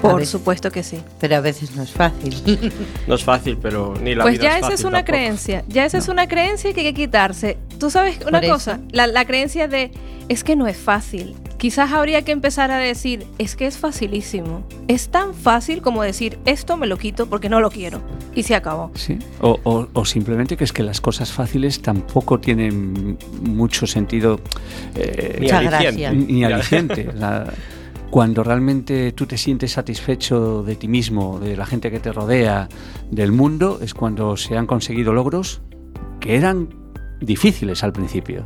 [0.00, 0.98] Por supuesto que sí.
[1.20, 2.72] Pero a veces no es fácil.
[3.06, 5.12] no es fácil, pero ni la pues vida ya es esa fácil es una tampoco.
[5.12, 5.64] creencia.
[5.68, 6.02] Ya esa no.
[6.02, 7.58] es una creencia que hay que quitarse.
[7.78, 9.90] Tú sabes una cosa, la, la, creencia de
[10.28, 11.34] es que no es fácil.
[11.56, 14.64] Quizás habría que empezar a decir, es que es facilísimo.
[14.86, 18.00] Es tan fácil como decir, esto me lo quito porque no lo quiero.
[18.34, 18.92] Y se acabó.
[18.94, 19.18] Sí.
[19.40, 24.40] O, o, o simplemente que es que las cosas fáciles tampoco tienen mucho sentido.
[24.94, 26.32] Eh, ni aliciente.
[26.32, 27.08] Ni aliciente.
[28.10, 32.68] cuando realmente tú te sientes satisfecho de ti mismo, de la gente que te rodea,
[33.10, 35.60] del mundo, es cuando se han conseguido logros
[36.20, 36.68] que eran
[37.20, 38.44] difíciles al principio.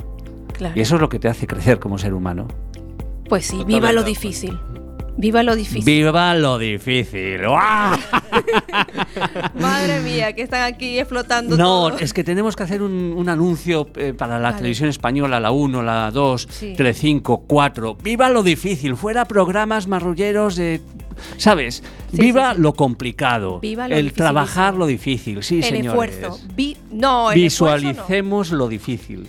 [0.52, 0.74] Claro.
[0.76, 2.48] Y eso es lo que te hace crecer como ser humano.
[3.28, 3.80] Pues sí, Totalmente.
[3.80, 4.58] viva lo difícil.
[5.16, 5.84] Viva lo difícil.
[5.84, 7.42] Viva lo difícil.
[9.60, 11.56] Madre mía, que están aquí explotando.
[11.56, 11.98] No, todo.
[11.98, 14.56] es que tenemos que hacer un, un anuncio eh, para la vale.
[14.56, 16.74] televisión española, la 1, la 2, sí.
[16.76, 17.96] Tele 5, 4.
[18.02, 18.96] Viva lo difícil.
[18.96, 20.80] Fuera programas marrulleros de.
[21.36, 21.82] ¿Sabes?
[22.10, 23.60] Sí, Viva sí, lo complicado.
[23.60, 25.42] Viva lo el difícil, trabajar lo difícil.
[25.42, 26.16] Sí, el señores.
[26.16, 26.40] Esfuerzo.
[26.56, 28.58] Vi no, el Visualicemos esfuerzo no.
[28.58, 29.28] lo difícil.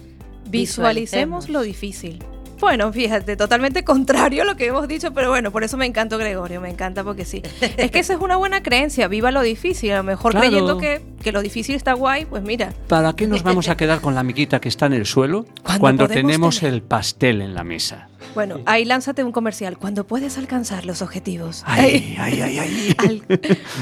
[0.49, 2.23] Visualicemos lo difícil.
[2.63, 6.17] Bueno, fíjate, totalmente contrario a lo que hemos dicho, pero bueno, por eso me encantó
[6.17, 7.41] Gregorio, me encanta porque sí.
[7.59, 10.47] es que esa es una buena creencia, viva lo difícil, a lo mejor claro.
[10.47, 12.71] creyendo que, que, lo difícil está guay, pues mira.
[12.87, 15.45] ¿Para qué nos vamos a quedar con la amiguita que está en el suelo
[15.77, 16.75] cuando tenemos tener?
[16.75, 18.07] el pastel en la mesa?
[18.33, 21.63] Bueno, ahí lánzate un comercial, cuando puedes alcanzar los objetivos.
[21.65, 22.95] Ay, ay, ay, ay.
[22.97, 23.23] Al,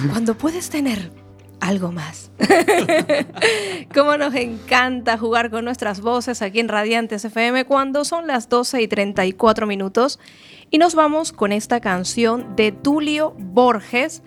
[0.10, 1.12] cuando puedes tener
[1.62, 2.32] algo más.
[3.94, 8.82] Cómo nos encanta jugar con nuestras voces aquí en Radiantes FM cuando son las 12
[8.82, 10.20] y 34 minutos.
[10.70, 14.24] Y nos vamos con esta canción de Tulio Borges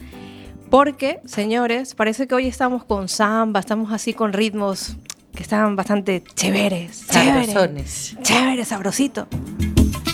[0.70, 4.96] Porque, señores, parece que hoy estamos con samba, estamos así con ritmos
[5.34, 7.06] que están bastante chéveres.
[7.08, 8.16] Chéveres, Sabrosones.
[8.22, 9.26] chéveres, sabrosito.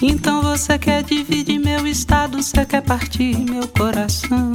[0.03, 4.53] Então você quer dividir meu estado, você quer partir meu coração.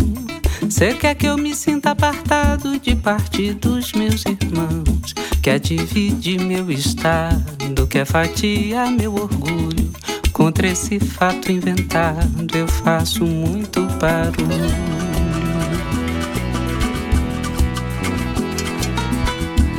[0.61, 5.13] Você quer que eu me sinta apartado de parte dos meus irmãos.
[5.43, 9.91] Quer dividir meu estado, quer fatiar meu orgulho.
[10.33, 15.14] Contra esse fato inventado, eu faço muito barulho.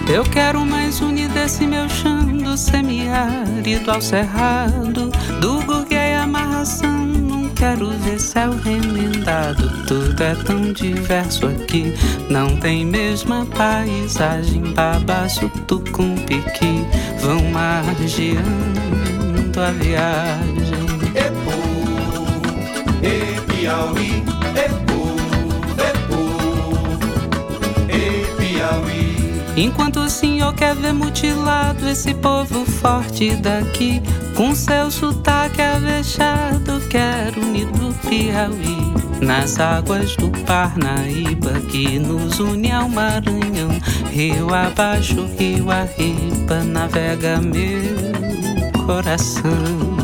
[0.09, 7.07] Eu quero mais unir desse meu chão do semiárido ao cerrado, do gurguei amarração.
[7.07, 11.93] Não quero ver céu remendado, tudo é tão diverso aqui.
[12.31, 16.87] Não tem mesma paisagem, babaço, tucum, piqui.
[17.21, 18.41] Vão margeando
[19.61, 20.87] a viagem.
[23.03, 24.16] E Piauí,
[29.57, 34.03] Enquanto o senhor quer ver mutilado esse povo forte daqui,
[34.37, 38.95] com seu sotaque avexado, quero unir do Piauí.
[39.25, 43.71] Nas águas do Parnaíba que nos une ao Maranhão,
[44.13, 49.96] rio abaixo, rio arriba, navega meu coração.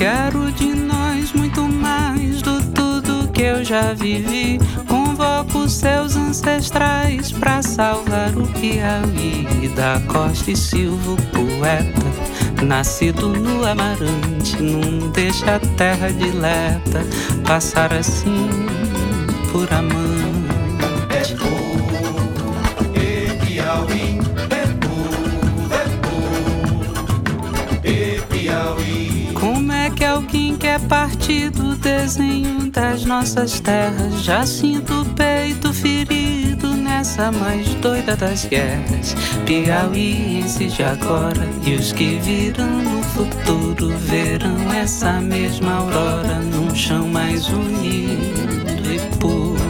[0.00, 4.58] Quero de nós muito mais do tudo que eu já vivi.
[4.88, 9.68] Convoco seus ancestrais pra salvar o Piauí.
[9.76, 17.04] Da Costa e Silva, o poeta, nascido no Amarante, não deixa a terra dileta
[17.46, 18.48] passar assim
[19.52, 19.99] por amante.
[30.90, 34.22] Alguém quer partir do desenho das nossas terras?
[34.24, 39.14] Já sinto o peito ferido nessa mais doida das guerras.
[39.46, 47.06] Piauienses de agora e os que virão no futuro verão essa mesma aurora num chão
[47.08, 49.60] mais unido e puro.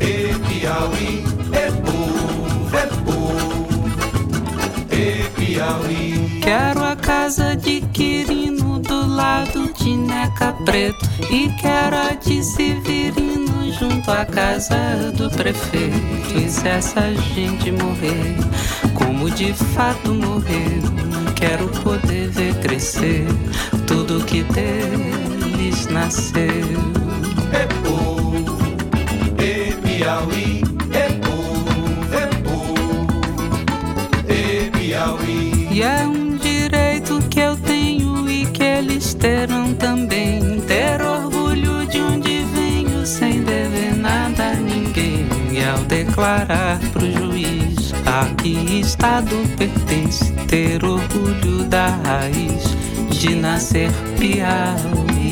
[0.00, 2.06] E Piauí, Epu,
[2.82, 3.36] Epu,
[4.92, 6.40] e Piauí.
[6.42, 7.80] Quero a casa de
[8.25, 8.25] do
[9.16, 16.38] lado de Neca Preto e quero a de Severino junto à casa do prefeito.
[16.38, 18.36] E se essa gente morrer,
[18.94, 20.82] como de fato morrer,
[21.34, 23.26] quero poder ver crescer
[23.86, 26.44] tudo que deles nasceu.
[29.38, 30.62] E Piauí,
[39.26, 40.60] terão também.
[40.68, 45.26] Ter orgulho de onde venho sem dever nada a ninguém.
[45.50, 52.76] E ao declarar pro juiz a que Estado pertence, ter orgulho da raiz
[53.10, 55.25] de nascer piauiense.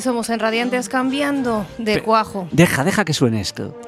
[0.00, 2.48] Somos en Radiantes cambiando de Pe- cuajo.
[2.52, 3.78] Deja, deja que suene esto.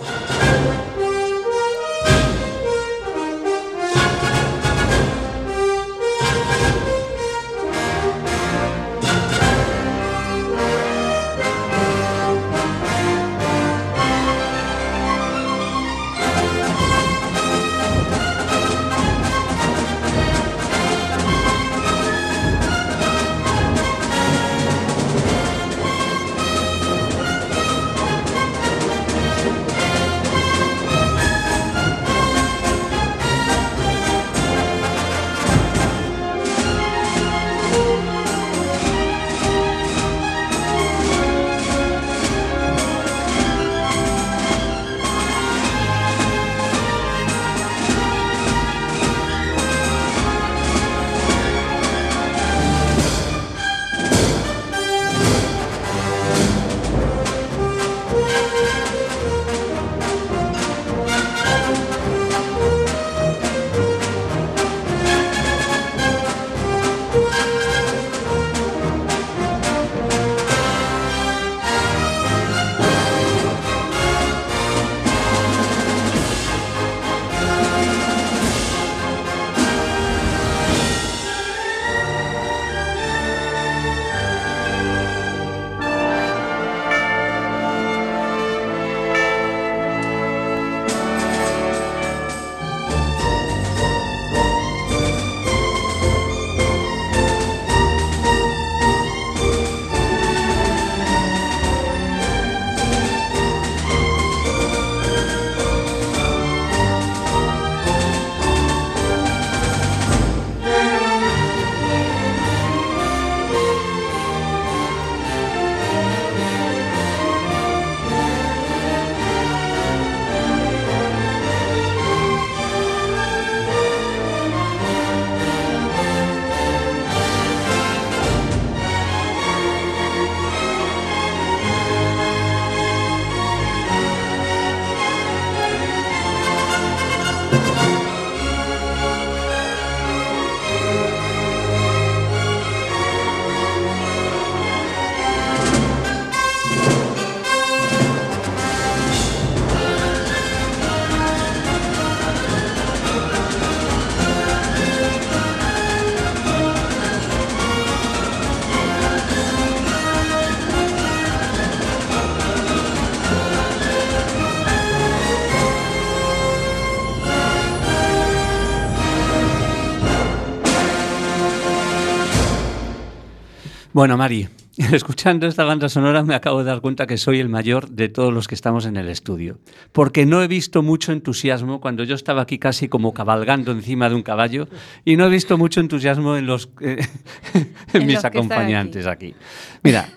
[174.01, 174.49] Bueno, Mari,
[174.93, 178.33] escuchando esta banda sonora me acabo de dar cuenta que soy el mayor de todos
[178.33, 179.59] los que estamos en el estudio.
[179.93, 184.15] Porque no he visto mucho entusiasmo cuando yo estaba aquí casi como cabalgando encima de
[184.15, 184.69] un caballo
[185.05, 187.07] y no he visto mucho entusiasmo en, los, eh,
[187.53, 189.35] en En mis los acompañantes aquí.
[189.83, 190.09] Mira,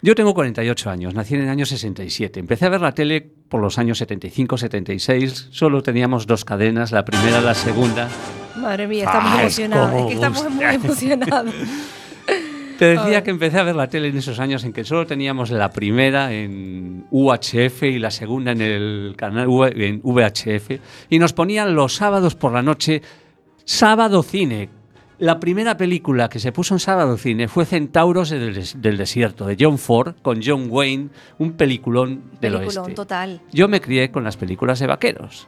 [0.00, 2.40] yo tengo 48 años, nací en el año 67.
[2.40, 5.48] Empecé a ver la tele por los años 75, 76.
[5.50, 8.08] Solo teníamos dos cadenas, la primera, la segunda.
[8.56, 9.90] Madre mía, estamos es emocionados.
[9.90, 11.54] como Es que estamos muy emocionados.
[12.80, 15.50] Te decía que empecé a ver la tele en esos años en que solo teníamos
[15.50, 21.32] la primera en UHF y la segunda en el canal V- en VHF y nos
[21.32, 23.02] ponían los sábados por la noche
[23.64, 24.70] sábado cine.
[25.18, 29.44] La primera película que se puso en sábado cine fue Centauros del, Des- del Desierto
[29.46, 32.94] de John Ford con John Wayne, un peliculón del Peliculón oeste.
[32.94, 33.42] total.
[33.52, 35.46] Yo me crié con las películas de vaqueros.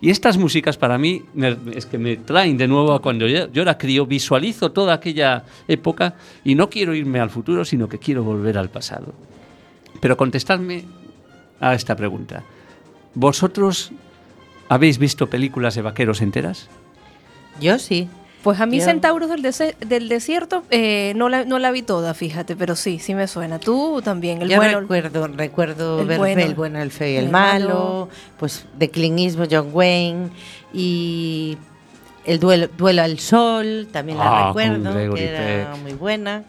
[0.00, 3.50] Y estas músicas para mí me- es que me traen de nuevo a cuando yo,
[3.50, 6.14] yo era crío, visualizo toda aquella época
[6.44, 9.14] y no quiero irme al futuro, sino que quiero volver al pasado.
[10.00, 10.84] Pero contestadme
[11.60, 12.42] a esta pregunta.
[13.14, 13.92] ¿Vosotros
[14.68, 16.68] habéis visto películas de vaqueros enteras?
[17.60, 18.08] Yo sí.
[18.44, 22.12] Pues a mí Centauros del, dese- del Desierto eh, no, la, no la vi toda,
[22.14, 23.58] fíjate, pero sí, sí me suena.
[23.58, 24.80] Tú también, el Yo bueno.
[24.80, 26.42] recuerdo, recuerdo el ver bueno.
[26.42, 28.08] el bueno, el feo y el, El malo, malo.
[28.38, 30.28] pues de Eastwood, John Wayne
[30.74, 31.56] y
[32.26, 36.44] el duelo, duelo al sol, también la Ah, recuerdo, que era muy buena.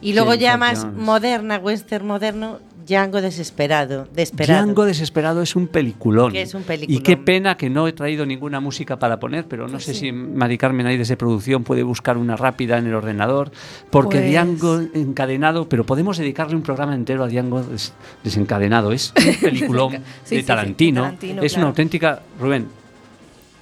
[0.00, 4.62] Y luego ya más moderna, western moderno, Django desesperado, desesperado.
[4.64, 6.32] Django Desesperado es un peliculón.
[6.32, 7.02] Que es un Y peliculón.
[7.02, 10.56] qué pena que no he traído ninguna música para poner, pero no sé si Mari
[10.56, 13.50] Carmen ahí desde producción puede buscar una rápida en el ordenador,
[13.90, 18.92] porque Pues- Django encadenado, pero podemos dedicarle un programa entero a Django des- desencadenado.
[18.92, 21.02] Es un peliculón sí, de sí, sí, Tarantino.
[21.02, 22.22] Tarantino, es una auténtica...
[22.40, 22.68] Rubén,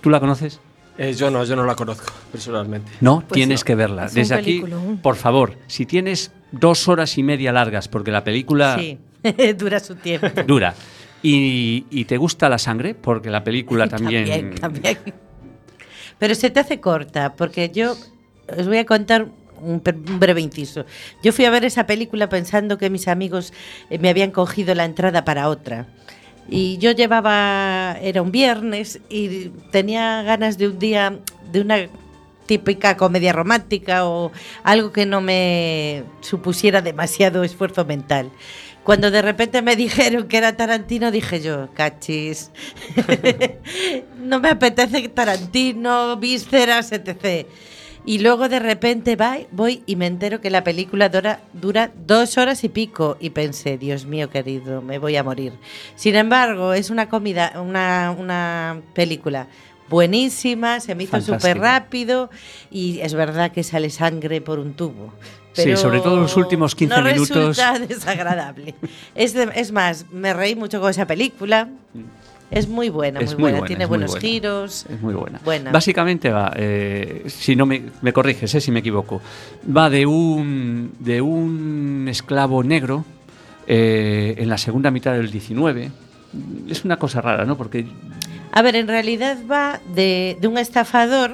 [0.01, 0.61] ¿tú la conoces?
[0.97, 2.93] Eh, yo no, yo no la conozco personalmente.
[3.01, 4.05] No, Pues tienes no, que verla.
[4.07, 4.63] es Desde aquí,
[5.03, 8.99] por favor, si tienes dos horas y media largas, porque la película Sí,
[9.59, 10.29] dura su tiempo.
[10.47, 10.75] dura,
[11.23, 14.29] y, y te gusta la sangre, porque la película también...
[14.29, 14.99] También, también.
[16.19, 17.97] Pero se te hace corta, porque yo
[18.57, 19.29] os voy a contar
[19.61, 19.83] un,
[20.19, 20.85] breve inciso.
[21.23, 23.53] Yo fui a ver esa película pensando que mis amigos
[23.91, 25.87] eh, me habían cogido la entrada para otra.
[26.49, 31.19] Y yo llevaba, era un viernes y tenía ganas de un día,
[31.51, 31.77] de una
[32.47, 34.31] típica comedia romántica o
[34.63, 38.31] algo que no me supusiera demasiado esfuerzo mental.
[38.85, 42.51] Cuando de repente me dijeron que era Tarantino, dije yo, cachis,
[44.19, 47.47] no me apetece Tarantino, vísceras, etc.
[48.07, 49.17] Y luego de repente
[49.51, 53.17] voy y me entero que la película dura, dura dos horas y pico.
[53.19, 55.55] Y pensé, Dios mío querido, me voy a morir.
[55.95, 59.49] Sin embargo, es una comida, una, una película
[59.91, 62.31] buenísima, se me hizo súper rápido
[62.71, 65.13] y es verdad que sale sangre por un tubo.
[65.53, 67.29] Sí, sobre todo los últimos 15 no minutos.
[67.59, 68.75] resulta desagradable.
[69.15, 71.69] es, de- es más, me reí mucho con esa película.
[72.51, 73.59] Es muy buena, muy, Es muy buena.
[73.59, 74.21] buena, Tiene buenos buena.
[74.21, 74.87] giros.
[74.91, 75.41] Es muy buena.
[75.45, 75.71] Buena.
[75.73, 79.21] Básicamente va, eh, si no me, me corriges, eh, si me equivoco,
[79.75, 83.05] va de un, de un esclavo negro
[83.67, 85.91] eh, en la segunda mitad del 19.
[86.69, 87.57] Es una cosa rara, ¿no?
[87.57, 87.87] Porque
[88.57, 91.33] A ver, en realidad va de, de un estafador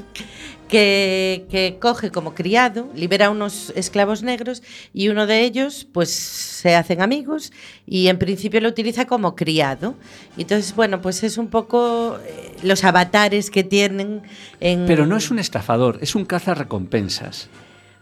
[0.68, 4.62] que, que coge como criado, libera a unos esclavos negros
[4.94, 7.52] y uno de ellos pues se hacen amigos
[7.84, 9.96] y en principio lo utiliza como criado.
[10.38, 14.22] Entonces, bueno, pues es un poco eh, los avatares que tienen
[14.58, 14.86] en...
[14.86, 17.50] Pero no es un estafador, es un caza recompensas.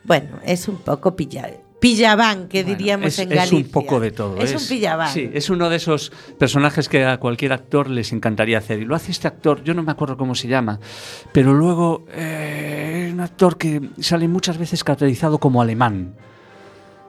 [0.04, 1.50] Bueno, es un poco pilla,
[1.84, 3.58] pillabán, que diríamos es, en es Galicia.
[3.58, 4.38] un poco de todo.
[4.38, 5.12] Es, un pillabán.
[5.12, 8.80] Sí, es uno de esos personajes que a cualquier actor les encantaría hacer.
[8.80, 10.80] Y lo hace este actor, yo no me acuerdo cómo se llama,
[11.32, 16.14] pero luego eh, es un actor que sale muchas veces caracterizado como alemán.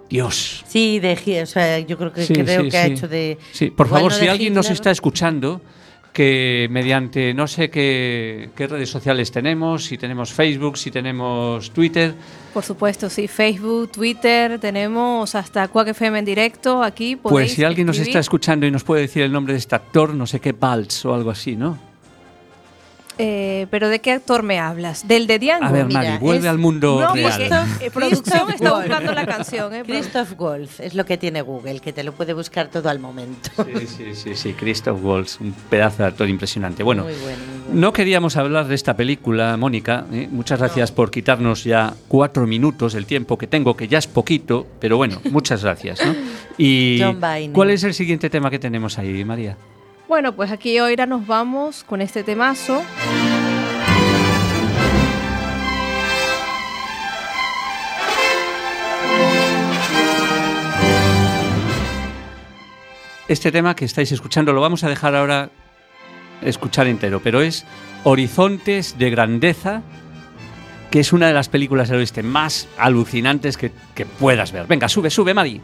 [0.09, 0.63] Dios.
[0.67, 3.37] Sí, de, o sea, yo creo que Sí, creo sí, que ha hecho de.
[3.51, 4.75] Sí, por favor, no si alguien nos Hitler.
[4.75, 5.61] está escuchando,
[6.15, 12.15] que mediante no sé qué, qué redes sociales tenemos, si tenemos Facebook, si tenemos Twitter,
[12.53, 17.17] Por supuesto, sí, Facebook, Twitter, tenemos hasta Quack FM en directo aquí.
[17.17, 20.13] pues si alguien nos está escuchando y nos puede decir el nombre de este actor,
[20.15, 21.77] no sé qué, Baltz o algo así, ¿no?
[23.17, 25.07] Eh, pero ¿de qué actor me hablas?
[25.07, 25.65] ¿Del de Django?
[25.65, 27.31] A ver, Mari, vuelve al mundo no, real.
[27.31, 29.73] porque eh, producción está buscando la canción.
[29.73, 32.99] Eh, Christoph Wolf es lo que tiene Google, que te lo puede buscar todo al
[32.99, 33.49] momento.
[33.65, 36.83] Sí, sí, sí, sí, Christoph Waltz, un pedazo de actor impresionante.
[36.83, 37.81] Bueno, Muy bueno, muy bueno.
[37.81, 40.05] no queríamos hablar de esta película, Mónica.
[40.11, 40.27] ¿eh?
[40.29, 44.67] Muchas gracias por quitarnos ya cuatro minutos del tiempo que tengo, que ya es poquito,
[44.79, 46.05] pero bueno, muchas gracias.
[46.05, 46.13] ¿no?
[46.57, 47.01] Y.
[47.51, 49.57] ¿cuál es el siguiente tema que tenemos ahí, María?
[50.07, 52.83] Bueno, pues aquí ahora nos vamos con este temazo.
[63.27, 65.49] Este tema que estáis escuchando lo vamos a dejar ahora
[66.43, 67.65] escuchar entero, pero es
[68.03, 69.81] Horizontes de Grandeza,
[70.91, 74.67] que es una de las películas del oeste más alucinantes que, que puedas ver.
[74.67, 75.59] Venga, sube, sube, Madi.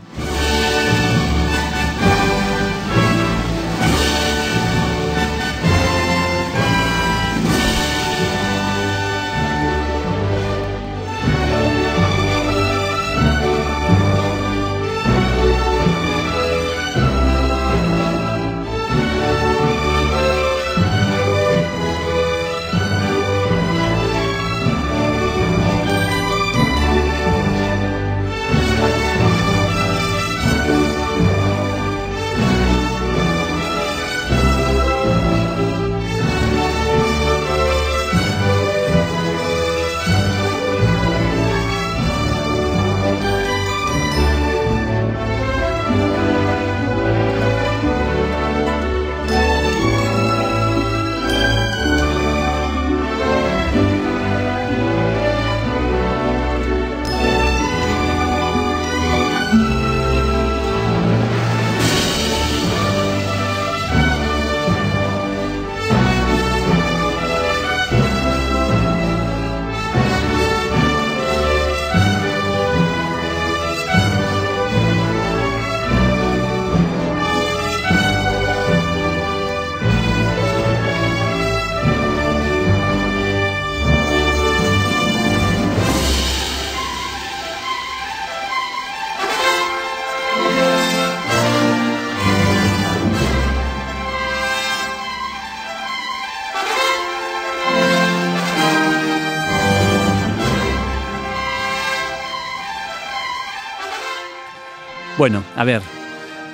[105.22, 105.84] Bueno, a ver,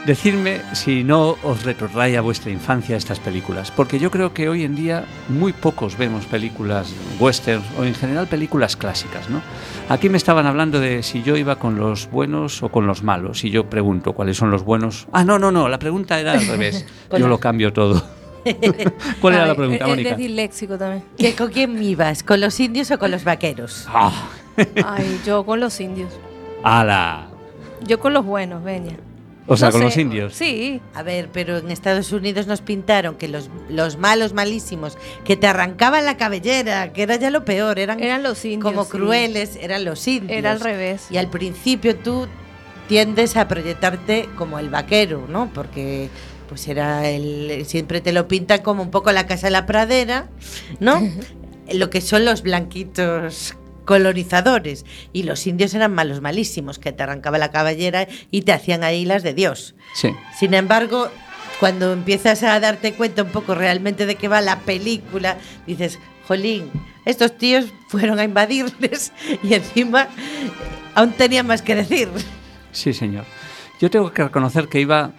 [0.05, 4.65] decidme si no os retrotrae a vuestra infancia estas películas, porque yo creo que hoy
[4.65, 9.41] en día muy pocos vemos películas western o en general películas clásicas, ¿no?
[9.87, 13.45] Aquí me estaban hablando de si yo iba con los buenos o con los malos,
[13.45, 15.07] y yo pregunto cuáles son los buenos.
[15.13, 16.85] Ah, no, no, no, la pregunta era al revés.
[17.17, 18.03] yo lo cambio todo.
[19.21, 20.09] ¿Cuál era la pregunta, Es Mónica?
[20.09, 21.05] de disléxico también.
[21.17, 22.21] ¿Que ¿Con quién ibas?
[22.21, 23.85] ¿Con los indios o con los vaqueros?
[23.87, 24.11] Ah,
[24.85, 26.11] Ay, yo con los indios.
[26.65, 27.29] ala.
[27.85, 28.97] Yo con los buenos, Beña.
[29.49, 30.33] O sea, No con sé, los indios.
[30.33, 30.81] Sí.
[30.93, 35.47] A ver, pero en Estados Unidos nos pintaron que los, los malos, malísimos, que te
[35.47, 38.63] arrancaban la cabellera, que era ya lo peor, eran, Eran los indios.
[38.63, 38.91] como sí.
[38.91, 40.37] crueles, eran los indios.
[40.37, 41.07] Era al revés.
[41.09, 42.27] Y al principio tú
[42.89, 45.49] tiendes a proyectarte como el vaquero, ¿no?
[45.53, 46.09] Porque
[46.49, 50.27] pues era el siempre te lo pintan como un poco la casa de la pradera,
[50.79, 51.01] ¿no?
[51.73, 53.55] lo que son los blanquitos
[53.87, 58.83] colonizadores y los indios eran malos malísimos que te arrancaba la cabellera y te hacían
[58.83, 59.75] ahí las de Dios.
[59.95, 60.13] Sí.
[60.37, 61.09] Sin embargo,
[61.61, 66.69] cuando empiezas a darte cuenta un poco realmente de qué va la película, dices, jolín,
[67.05, 69.13] estos tíos fueron a invadirles
[69.43, 70.09] y encima
[70.93, 72.09] aún tenían más que decir.
[72.73, 73.23] Sí, señor.
[73.79, 75.11] Yo tengo que reconocer que iba.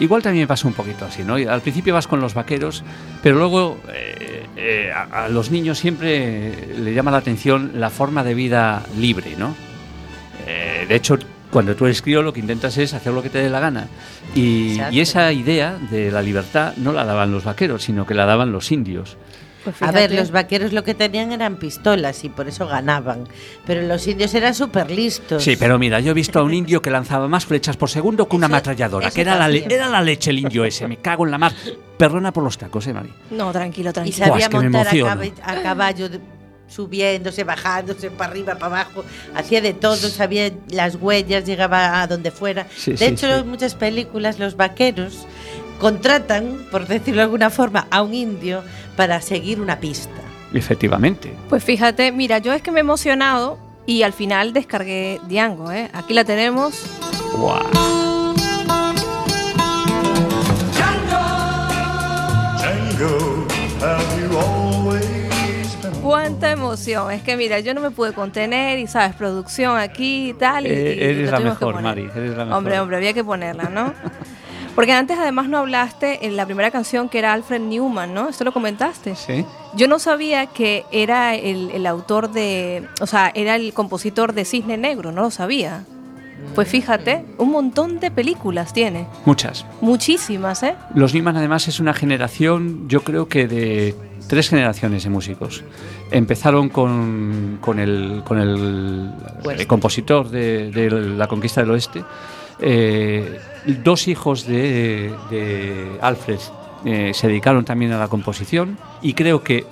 [0.00, 1.34] Igual también me pasó un poquito así, ¿no?
[1.34, 2.84] Al principio vas con los vaqueros,
[3.22, 8.22] pero luego eh, eh, a, a los niños siempre le llama la atención la forma
[8.24, 9.54] de vida libre, ¿no?
[10.46, 11.18] Eh, de hecho,
[11.50, 13.86] cuando tú eres crío lo que intentas es hacer lo que te dé la gana.
[14.34, 18.52] Y esa idea de la libertad no la daban los vaqueros, sino que la daban
[18.52, 19.16] los indios.
[19.64, 23.26] Pues A ver, los vaqueros lo que tenían eran pistolas y por eso ganaban.
[23.66, 25.42] Pero los indios eran súper listos.
[25.42, 28.28] Sí, pero mira, yo he visto a un indio que lanzaba más flechas por segundo
[28.28, 30.98] que una Eso- ametralladora, eso que era la, era la leche el indio ese, me
[30.98, 31.52] cago en la mar.
[31.96, 33.10] Perdona por los tacos, eh, Mari.
[33.30, 34.16] No, tranquilo, Y tranquilo.
[34.18, 35.10] Buah, sabía es que me montar a, emociono.
[35.10, 36.20] cabe- a caballo, de-
[36.66, 39.04] subiéndose, bajándose, para arriba, para abajo.
[39.34, 42.66] Hacía de todo, sabía las huellas, llegaba a donde fuera.
[42.76, 43.32] Sí, de sí, hecho, sí.
[43.40, 45.26] en muchas películas los vaqueros
[45.78, 48.62] contratan, por decirlo de alguna forma, a un indio
[48.96, 50.10] para seguir una pista.
[50.52, 51.32] Efectivamente.
[51.48, 55.90] Pues fíjate, mira, yo es que me he emocionado y al final descargué Diango, ¿eh?
[55.92, 56.84] Aquí la tenemos.
[62.64, 63.46] Django,
[63.80, 64.04] been
[66.02, 67.10] Cuánta emoción.
[67.10, 70.66] Es que mira, yo no me pude contener y sabes, producción aquí y tal.
[70.66, 71.80] Y, Eh, y eres lo la mejor.
[71.80, 72.58] Mari, eres la mejor.
[72.58, 73.92] Hombre, hombre, había que ponerla, ¿no?
[74.74, 78.28] Porque antes además no hablaste en la primera canción que era Alfred Newman, ¿no?
[78.28, 79.14] Esto lo comentaste.
[79.14, 79.44] Sí.
[79.76, 84.44] Yo no sabía que era el, el autor de, o sea, era el compositor de
[84.44, 85.84] Cisne Negro, no lo sabía.
[86.54, 89.64] Pues fíjate, un montón de películas tiene, Muchas.
[89.80, 90.74] muchísimas, ¿eh?
[90.94, 93.94] Los Newman además es una generación, yo creo que de
[94.28, 95.62] tres generaciones de músicos.
[96.10, 99.10] Empezaron con, con el, con el,
[99.56, 102.04] el compositor de, de La Conquista del Oeste,
[102.60, 103.40] Eh,
[103.82, 106.38] dos hijos de, de Alfred
[106.84, 109.66] eh, se dedicaron también a la composición y creo que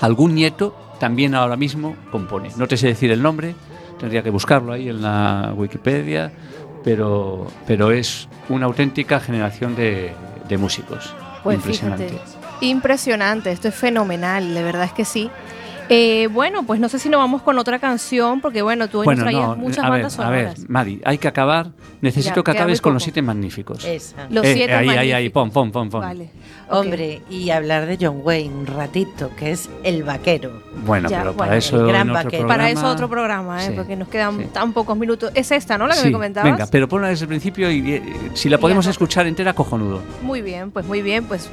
[0.00, 2.50] algún nieto también ahora mismo compone.
[2.56, 3.54] No te sé decir el nombre,
[3.98, 6.32] tendría que buscarlo ahí en la Wikipedia,
[6.84, 10.12] pero, pero es una auténtica generación de,
[10.48, 11.14] de músicos.
[11.42, 12.08] Pues Impresionante.
[12.08, 15.30] fíjate, impresionante, esto es fenomenal, de verdad es que sí.
[15.94, 19.04] Eh, bueno, pues no sé si nos vamos con otra canción, porque bueno, tú hoy
[19.04, 20.70] Bueno, nos traías no, muchas a ver, bandas a ver, sonoras.
[20.70, 21.70] Madi, hay que acabar.
[22.00, 23.84] Necesito Ya, que acabes con los siete magníficos.
[23.84, 24.26] Esa.
[24.30, 26.00] Los Eh, siete ahí, ahí, ahí, pon, pon, pon, pon.
[26.00, 26.30] Vale.
[26.70, 30.62] Hombre, y hablar de John Wayne un ratito, que es el vaquero.
[30.86, 32.46] Bueno, Ya, pero bueno, para el eso gran otro vaquero.
[32.48, 33.68] Para programa- eso otro programa, ¿eh?
[33.68, 34.44] Sí, porque nos quedan sí.
[34.52, 35.30] tan pocos minutos.
[35.34, 35.86] Es esta, ¿no?
[35.86, 36.50] La que Sí, me comentabas.
[36.50, 38.02] Venga, pero ponla desde el principio y eh,
[38.34, 40.00] si la podemos escuchar entera, cojonudo.
[40.22, 41.50] Muy bien, pues muy bien, pues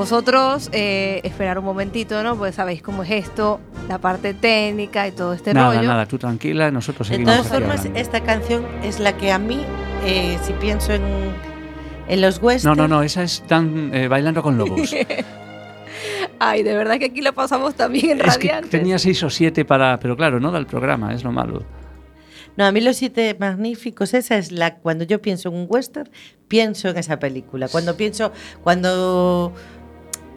[0.00, 2.34] vosotros eh, esperar un momentito, ¿no?
[2.34, 5.86] Pues sabéis cómo es esto, la parte técnica y todo este nada, rollo.
[5.86, 7.98] nada, tú tranquila, nosotros De seguimos todas aquí formas, hablando.
[8.00, 9.60] esta canción es la que a mí,
[10.06, 11.02] eh, si pienso en,
[12.08, 12.64] en los westerns...
[12.78, 14.90] No, no, no, esa es tan eh, bailando con lobos.
[16.38, 19.66] Ay, de verdad que aquí la pasamos también en es que tenía seis o siete
[19.66, 21.62] para, pero claro, no da el programa, es lo malo.
[22.56, 24.76] No, a mí Los Siete Magníficos, esa es la.
[24.76, 26.10] Cuando yo pienso en un western,
[26.48, 27.68] pienso en esa película.
[27.68, 28.32] Cuando pienso.
[28.62, 29.52] Cuando.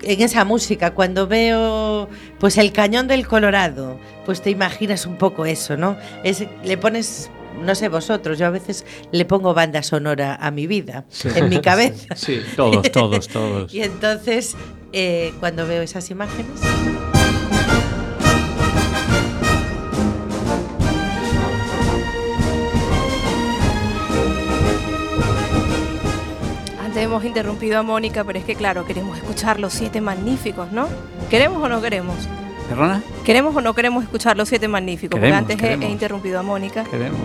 [0.04, 5.46] En esa música, cuando veo pues el cañón del Colorado, pues te imaginas un poco
[5.46, 5.96] eso, ¿no?
[6.24, 7.30] Es, le pones,
[7.64, 11.30] no sé vosotros, yo a veces le pongo banda sonora a mi vida, Sí.
[11.36, 12.16] en mi cabeza.
[12.16, 13.74] Sí, todos, todos, todos.
[13.74, 14.56] Y entonces,
[14.92, 16.60] eh, cuando veo esas imágenes,
[26.94, 30.88] Antes hemos interrumpido a Mónica, pero es que claro, queremos escuchar los siete magníficos, ¿no?
[31.28, 32.16] ¿Queremos o no queremos?
[32.70, 33.02] ¿Perdona?
[33.26, 35.20] ¿Queremos o no queremos escuchar los siete magníficos?
[35.20, 36.84] Queremos, Porque antes he- he, interrumpido a Mónica.
[36.84, 37.18] Queremos.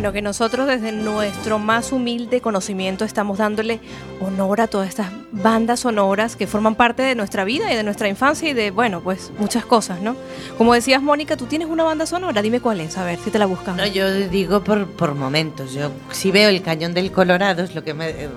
[0.00, 3.80] Bueno, que nosotros desde nuestro más humilde conocimiento estamos dándole
[4.22, 8.08] honor a todas estas bandas sonoras que forman parte de nuestra vida y de nuestra
[8.08, 10.16] infancia y de, bueno, pues muchas cosas, ¿no?
[10.56, 13.38] Como decías, Mónica, tú tienes una banda sonora, dime cuál es, a ver si te
[13.38, 13.76] la buscamos.
[13.76, 15.74] No, yo digo por, por momentos.
[15.74, 18.30] Yo si veo el cañón del Colorado es lo que me eh,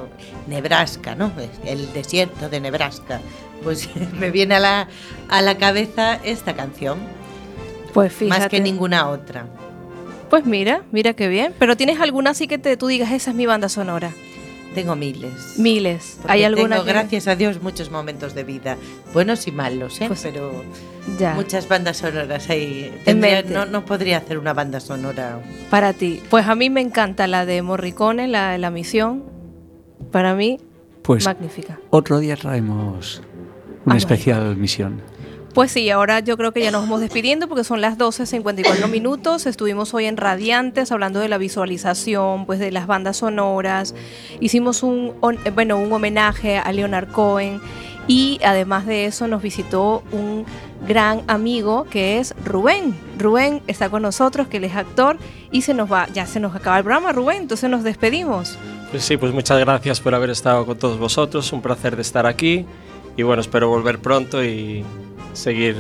[0.48, 1.32] Nebraska, ¿no?
[1.66, 3.22] El desierto de Nebraska.
[3.64, 4.88] Pues me viene a la,
[5.30, 7.00] a la cabeza esta canción.
[7.94, 8.38] Pues fíjate.
[8.42, 9.46] Más que ninguna otra.
[10.34, 11.54] Pues mira, mira qué bien.
[11.60, 14.10] Pero tienes alguna así que te, tú digas, esa es mi banda sonora.
[14.74, 15.60] Tengo miles.
[15.60, 16.16] Miles.
[16.18, 18.78] Porque ¿Hay alguna tengo, que- gracias a Dios, muchos momentos de vida.
[19.14, 20.10] Buenos y malos, ¿eh?
[20.24, 20.64] Pero
[21.06, 21.36] Pues Ya.
[21.36, 22.92] muchas bandas sonoras ahí.
[23.06, 25.40] Tendría- no, no podría hacer una banda sonora.
[25.70, 26.20] Para ti.
[26.32, 29.26] Pues a mí me encanta la de Morricone, la de la misión.
[30.12, 30.58] Para mí,
[31.04, 31.78] Pues magnífica.
[31.92, 33.22] otro día traemos
[33.86, 35.00] una Ah, especial misión.
[35.54, 39.46] Pues sí, ahora yo creo que ya nos vamos despidiendo porque son las 12.54 minutos.
[39.46, 43.94] Estuvimos hoy en Radiantes hablando de la visualización, pues de las bandas sonoras.
[44.40, 45.14] Hicimos un,
[45.54, 47.62] bueno, un homenaje a Leonard Cohen
[48.08, 50.44] y además de eso nos visitó un
[50.88, 52.96] gran amigo que es Rubén.
[53.20, 55.18] Rubén está con nosotros, que él es actor
[55.52, 58.58] y se nos va, ya se nos acaba el programa, Rubén, entonces nos despedimos.
[58.90, 62.26] Pues sí, pues muchas gracias por haber estado con todos vosotros, un placer de estar
[62.26, 62.66] aquí
[63.16, 64.84] y bueno, espero volver pronto y
[65.34, 65.76] seguir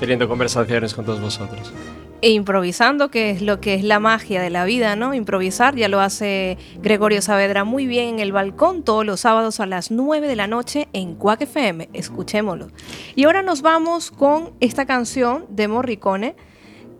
[0.00, 1.72] teniendo conversaciones con todos vosotros.
[2.20, 5.12] E improvisando, que es lo que es la magia de la vida, ¿no?
[5.12, 9.66] Improvisar, ya lo hace Gregorio Saavedra muy bien en el balcón todos los sábados a
[9.66, 11.90] las 9 de la noche en Quack FM.
[11.92, 12.68] Escuchémoslo.
[13.14, 16.34] Y ahora nos vamos con esta canción de Morricone,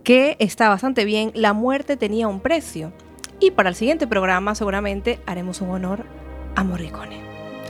[0.02, 1.32] que está bastante bien.
[1.34, 2.92] La muerte tenía un precio.
[3.40, 6.04] Y para el siguiente programa seguramente haremos un honor
[6.54, 7.18] a Morricone.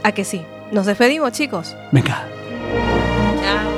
[0.03, 0.41] ¿A que sí?
[0.71, 1.75] Nos despedimos, chicos.
[1.91, 2.27] Venga.
[3.41, 3.74] Chao.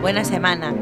[0.00, 0.72] Buena semana.